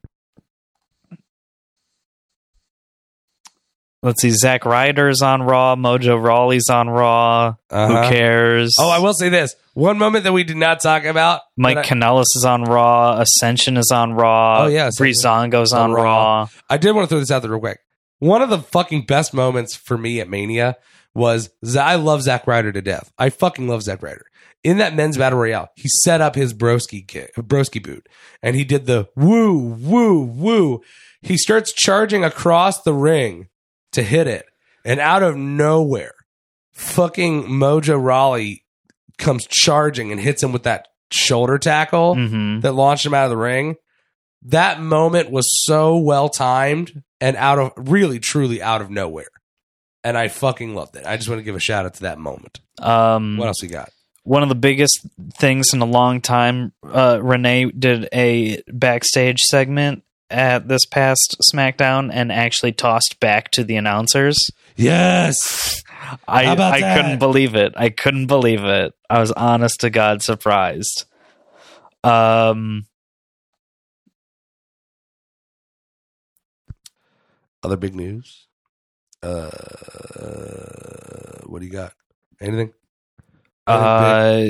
[4.01, 4.31] let's see.
[4.31, 5.75] Zack Ryder's on Raw.
[5.75, 7.55] Mojo Rawley's on Raw.
[7.69, 7.87] Uh-huh.
[8.03, 8.75] Who cares?
[8.79, 11.41] Oh, I will say this: one moment that we did not talk about.
[11.57, 13.19] Mike I- is on Raw.
[13.19, 14.63] Ascension is on Raw.
[14.63, 16.03] Oh, yeah, Breezango's on on Raw.
[16.03, 16.47] Raw.
[16.69, 17.79] I did want to throw this out there real quick.
[18.19, 20.75] One of the fucking best moments for me at Mania
[21.15, 23.11] was Z- I love Zack Ryder to death.
[23.17, 24.25] I fucking love Zack Ryder.
[24.61, 28.07] In that men's battle royale, he set up his broski kick, broski boot,
[28.43, 30.81] and he did the woo woo woo.
[31.21, 33.47] He starts charging across the ring
[33.93, 34.45] to hit it,
[34.85, 36.13] and out of nowhere,
[36.73, 38.63] fucking Mojo Rawley
[39.17, 43.29] comes charging and hits him with that shoulder tackle hmm that launched him out of
[43.31, 43.75] the ring.
[44.43, 49.27] That moment was so well timed and out of really truly out of nowhere.
[50.03, 51.05] And I fucking loved it.
[51.05, 52.61] I just want to give a shout out to that moment.
[52.81, 53.89] Um, What else we got?
[54.23, 56.71] one of the biggest things in a long time.
[56.83, 63.63] Uh, Renee did a backstage segment at this past SmackDown and actually tossed back to
[63.63, 64.37] the announcers.
[64.75, 65.83] Yes.
[66.27, 66.97] I How about I that?
[66.97, 67.73] couldn't believe it.
[67.75, 68.93] I couldn't believe it.
[69.09, 71.05] I was honest to God surprised.
[72.03, 72.85] Um,
[77.63, 78.47] Other big news.
[79.21, 79.49] Uh,
[81.45, 81.93] what do you got?
[82.39, 82.71] Anything?
[83.67, 84.47] Anything uh,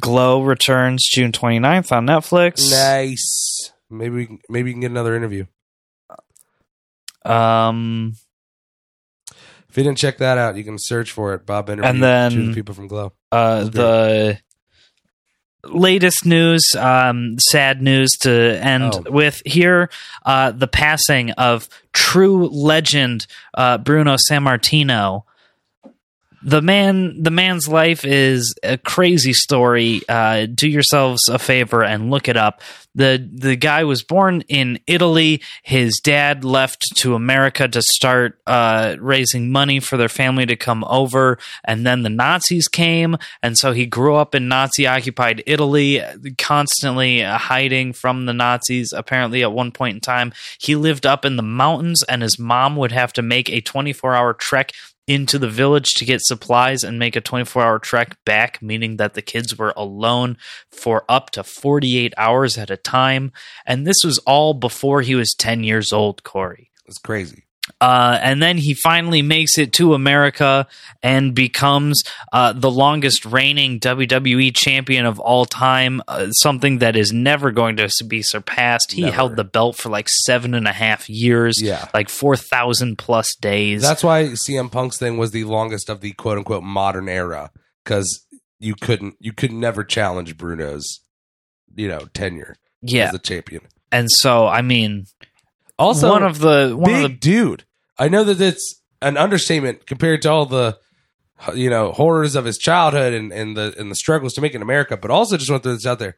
[0.00, 2.70] Glow returns June 29th on Netflix.
[2.70, 3.72] nice.
[3.90, 5.46] Maybe we can, maybe you can get another interview.
[7.24, 8.14] Um,
[9.68, 11.44] If you didn't check that out, you can search for it.
[11.44, 13.12] Bob interview And then- two the people from Glow.
[13.32, 14.38] uh, the
[15.64, 18.30] latest news, um, sad news to
[18.64, 19.10] end Oh.
[19.10, 19.90] with here,
[20.24, 25.24] uh, the passing of true legend uh, Bruno Sammartino.
[26.42, 30.02] The man, the man's life is a crazy story.
[30.08, 32.62] Uh, do yourselves a favor and look it up.
[32.94, 35.42] the The guy was born in Italy.
[35.64, 40.84] His dad left to America to start uh, raising money for their family to come
[40.84, 46.00] over, and then the Nazis came, and so he grew up in Nazi occupied Italy,
[46.38, 48.92] constantly hiding from the Nazis.
[48.92, 52.76] Apparently, at one point in time, he lived up in the mountains, and his mom
[52.76, 54.72] would have to make a 24 hour trek
[55.08, 59.14] into the village to get supplies and make a 24 hour trek back, meaning that
[59.14, 60.36] the kids were alone
[60.70, 63.32] for up to 48 hours at a time.
[63.66, 66.70] And this was all before he was 10 years old, Corey.
[66.86, 67.47] It's crazy.
[67.80, 70.66] Uh, and then he finally makes it to America
[71.02, 72.02] and becomes
[72.32, 77.76] uh, the longest reigning WWE champion of all time, uh, something that is never going
[77.76, 78.92] to be surpassed.
[78.92, 79.14] He Never.
[79.14, 81.88] held the belt for like seven and a half years, Yeah.
[81.94, 83.82] like 4,000 plus days.
[83.82, 87.50] That's why CM Punk's thing was the longest of the quote unquote modern era
[87.84, 88.26] because
[88.58, 91.00] you couldn't you could never challenge Bruno's
[91.74, 93.08] you know tenure yeah.
[93.08, 93.62] as a champion.
[93.90, 95.06] And so, I mean,
[95.78, 97.64] Also, one of the one big of the dude.
[97.98, 100.78] I know that it's an understatement compared to all the
[101.54, 104.56] you know horrors of his childhood and, and the and the struggles to make it
[104.56, 106.16] in America, but also just want to throw this out there.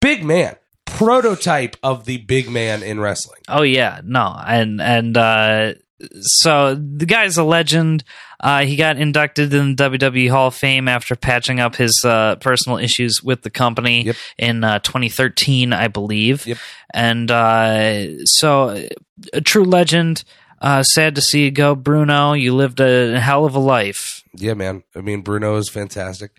[0.00, 3.40] Big man, prototype of the big man in wrestling.
[3.48, 5.74] Oh yeah, no, and and uh,
[6.20, 8.04] so the guy's a legend.
[8.40, 12.36] Uh, he got inducted in the WWE Hall of Fame after patching up his uh,
[12.36, 14.16] personal issues with the company Yep.
[14.38, 16.46] in uh, 2013, I believe.
[16.46, 16.58] Yep.
[16.94, 18.86] And uh, so,
[19.32, 20.24] a true legend.
[20.60, 22.32] Uh, sad to see you go, Bruno.
[22.32, 24.22] You lived a hell of a life.
[24.34, 24.82] Yeah, man.
[24.94, 26.32] I mean, Bruno is fantastic,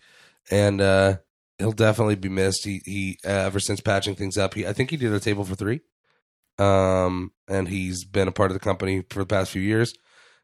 [0.51, 1.17] and uh,
[1.57, 2.65] he'll definitely be missed.
[2.65, 5.45] He he uh, ever since patching things up, he I think he did a table
[5.45, 5.79] for three,
[6.57, 9.93] um, and he's been a part of the company for the past few years.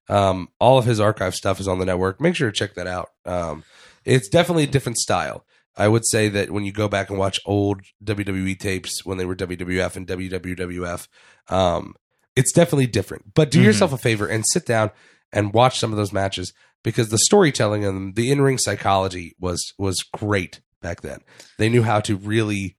[0.07, 2.21] Um, all of his archive stuff is on the network.
[2.21, 3.09] Make sure to check that out.
[3.25, 3.63] Um,
[4.03, 5.45] it's definitely a different style.
[5.77, 9.25] I would say that when you go back and watch old WWE tapes when they
[9.25, 11.07] were WWF and WWF,
[11.49, 11.95] um,
[12.35, 13.33] it's definitely different.
[13.33, 13.65] But do Mhm.
[13.65, 14.91] yourself a favor and sit down
[15.33, 16.53] and watch some of those matches
[16.83, 21.19] because the storytelling and them, the in ring psychology was was great back then.
[21.57, 22.77] They knew how to really.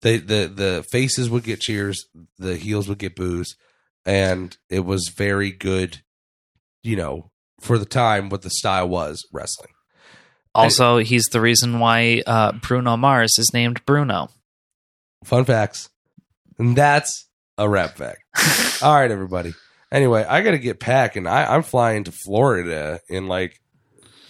[0.00, 2.06] They, the the faces would get cheers,
[2.38, 3.54] the heels would get boos,
[4.04, 6.02] and it was very good.
[6.82, 7.30] You know,
[7.60, 9.70] for the time, what the style was wrestling.
[10.54, 14.28] Also, he's the reason why uh, Bruno Mars is named Bruno.
[15.24, 15.88] Fun facts.
[16.58, 17.26] And that's
[17.56, 18.22] a rap fact.
[18.82, 19.54] All right, everybody.
[19.90, 21.26] Anyway, I got to get packing.
[21.26, 23.60] I, I'm flying to Florida in like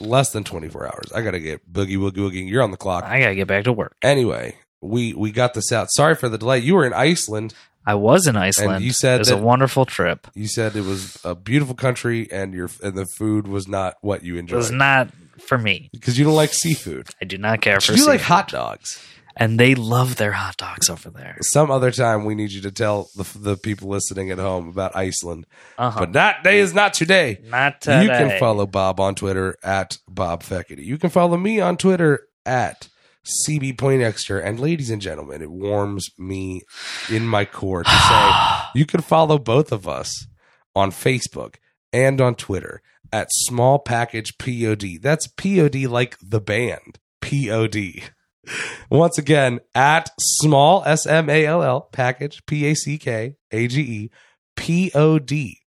[0.00, 1.12] less than 24 hours.
[1.14, 2.48] I got to get boogie woogie woogie.
[2.48, 3.05] You're on the clock.
[3.05, 3.96] I gotta get back to work.
[4.03, 5.90] Anyway, we we got this out.
[5.90, 6.59] Sorry for the delay.
[6.59, 7.55] You were in Iceland.
[7.85, 8.85] I was in Iceland.
[8.85, 10.26] you said it was that- a wonderful trip.
[10.35, 14.22] You said it was a beautiful country, and your and the food was not what
[14.24, 14.55] you enjoyed.
[14.55, 15.09] It was not
[15.39, 15.91] for me.
[15.93, 17.09] because you don't like seafood.
[17.20, 19.01] I do not care for You like hot dogs.
[19.37, 21.39] and they love their hot dogs over there.
[21.41, 24.95] Some other time, we need you to tell the the people listening at home about
[24.95, 25.47] Iceland.
[25.78, 26.01] Uh-huh.
[26.01, 27.41] But that day is not today.
[27.49, 28.03] Not today.
[28.05, 30.85] You can follow Bob on Twitter at Bob Feckety.
[30.85, 32.89] You can follow me on Twitter at
[33.25, 34.39] CB Poindexter.
[34.39, 36.62] And ladies and gentlemen, it warms me
[37.11, 38.33] in my core to say
[38.75, 40.27] you can follow both of us
[40.75, 41.57] on Facebook
[41.93, 45.01] and on Twitter at Small Package POD.
[45.01, 46.99] That's POD like the band.
[47.20, 48.11] POD.
[48.91, 53.68] Once again, at small S M A L L package P A C K A
[53.68, 54.11] G E
[54.57, 55.59] P O D,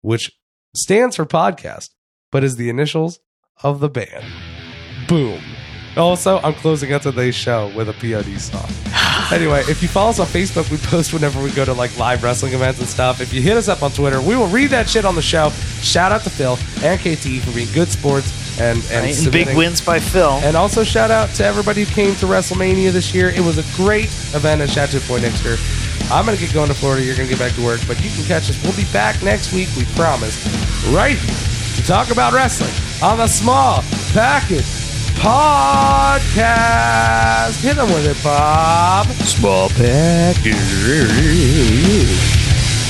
[0.00, 0.32] which
[0.74, 1.90] stands for podcast,
[2.32, 3.20] but is the initials
[3.62, 4.24] of the band.
[5.06, 5.40] Boom.
[5.98, 8.68] Also, I'm closing out today's show with a POD song.
[9.30, 12.22] Anyway, if you follow us on Facebook, we post whenever we go to like live
[12.22, 13.20] wrestling events and stuff.
[13.20, 15.50] If you hit us up on Twitter, we will read that shit on the show.
[15.82, 19.54] Shout out to Phil and KT for being good sports and and, Right, and big
[19.54, 20.30] wins by Phil.
[20.44, 23.28] and also shout out to everybody who came to WrestleMania this year.
[23.28, 25.56] It was a great event at Chateau Poindexter.
[26.10, 27.04] I'm gonna get going to Florida.
[27.04, 28.56] You're gonna get back to work, but you can catch us.
[28.62, 29.68] We'll be back next week.
[29.76, 30.40] We promise.
[30.88, 31.18] Right
[31.76, 32.72] to talk about wrestling
[33.02, 33.82] on the Small
[34.14, 34.64] Package
[35.20, 36.38] Podcast.
[37.62, 39.06] Hit them with it, Bob.
[39.26, 40.54] Small package.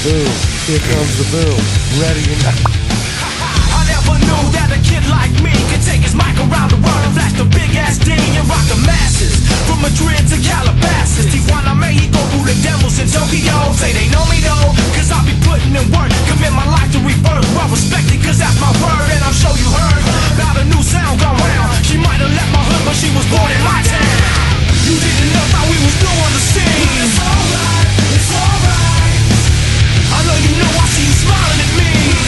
[0.04, 0.32] Boom.
[0.66, 1.58] Here comes the boom.
[2.00, 2.24] Ready.
[2.46, 2.77] I
[4.08, 7.12] never knew that a kid like me could take his mic around the world and
[7.12, 9.36] flash the big ass D and rock the masses.
[9.68, 13.52] From Madrid to Calabasas, Tijuana, Mexico, through the devils in Tokyo.
[13.76, 16.08] Say they know me though, cause I be putting in work.
[16.24, 17.44] Commit my life to rebirth.
[17.52, 20.02] Well respected, cause that's my word, and I'm sure you heard
[20.36, 21.68] about a new sound gone round.
[21.84, 24.16] She might have left my hood, but she was born in my town.
[24.88, 26.96] You didn't know how we was doing the scene.
[27.04, 29.20] It's alright, it's alright.
[30.16, 32.27] I know you know I see you smiling at me.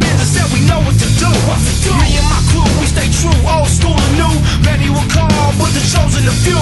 [0.71, 1.31] know what to do.
[1.99, 4.33] Me and my crew, we stay true, old school and new.
[4.63, 6.61] Many will call, but the chosen the few.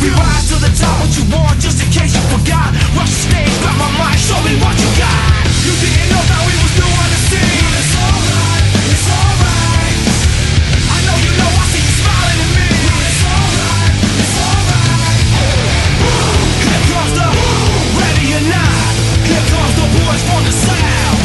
[0.00, 2.72] We rise to the top, what you want, just in case you forgot.
[2.96, 5.44] Rush the stage, grab my mind, show me what you got.
[5.68, 7.68] You didn't know that we was new on the scene.
[7.76, 9.96] It's alright, it's alright.
[10.96, 12.68] I know you know, I see you smiling at me.
[12.80, 13.92] It's alright,
[14.24, 15.20] it's alright.
[16.64, 17.28] Here comes the,
[18.00, 18.88] ready or not.
[19.28, 21.19] Here comes the boys from the south.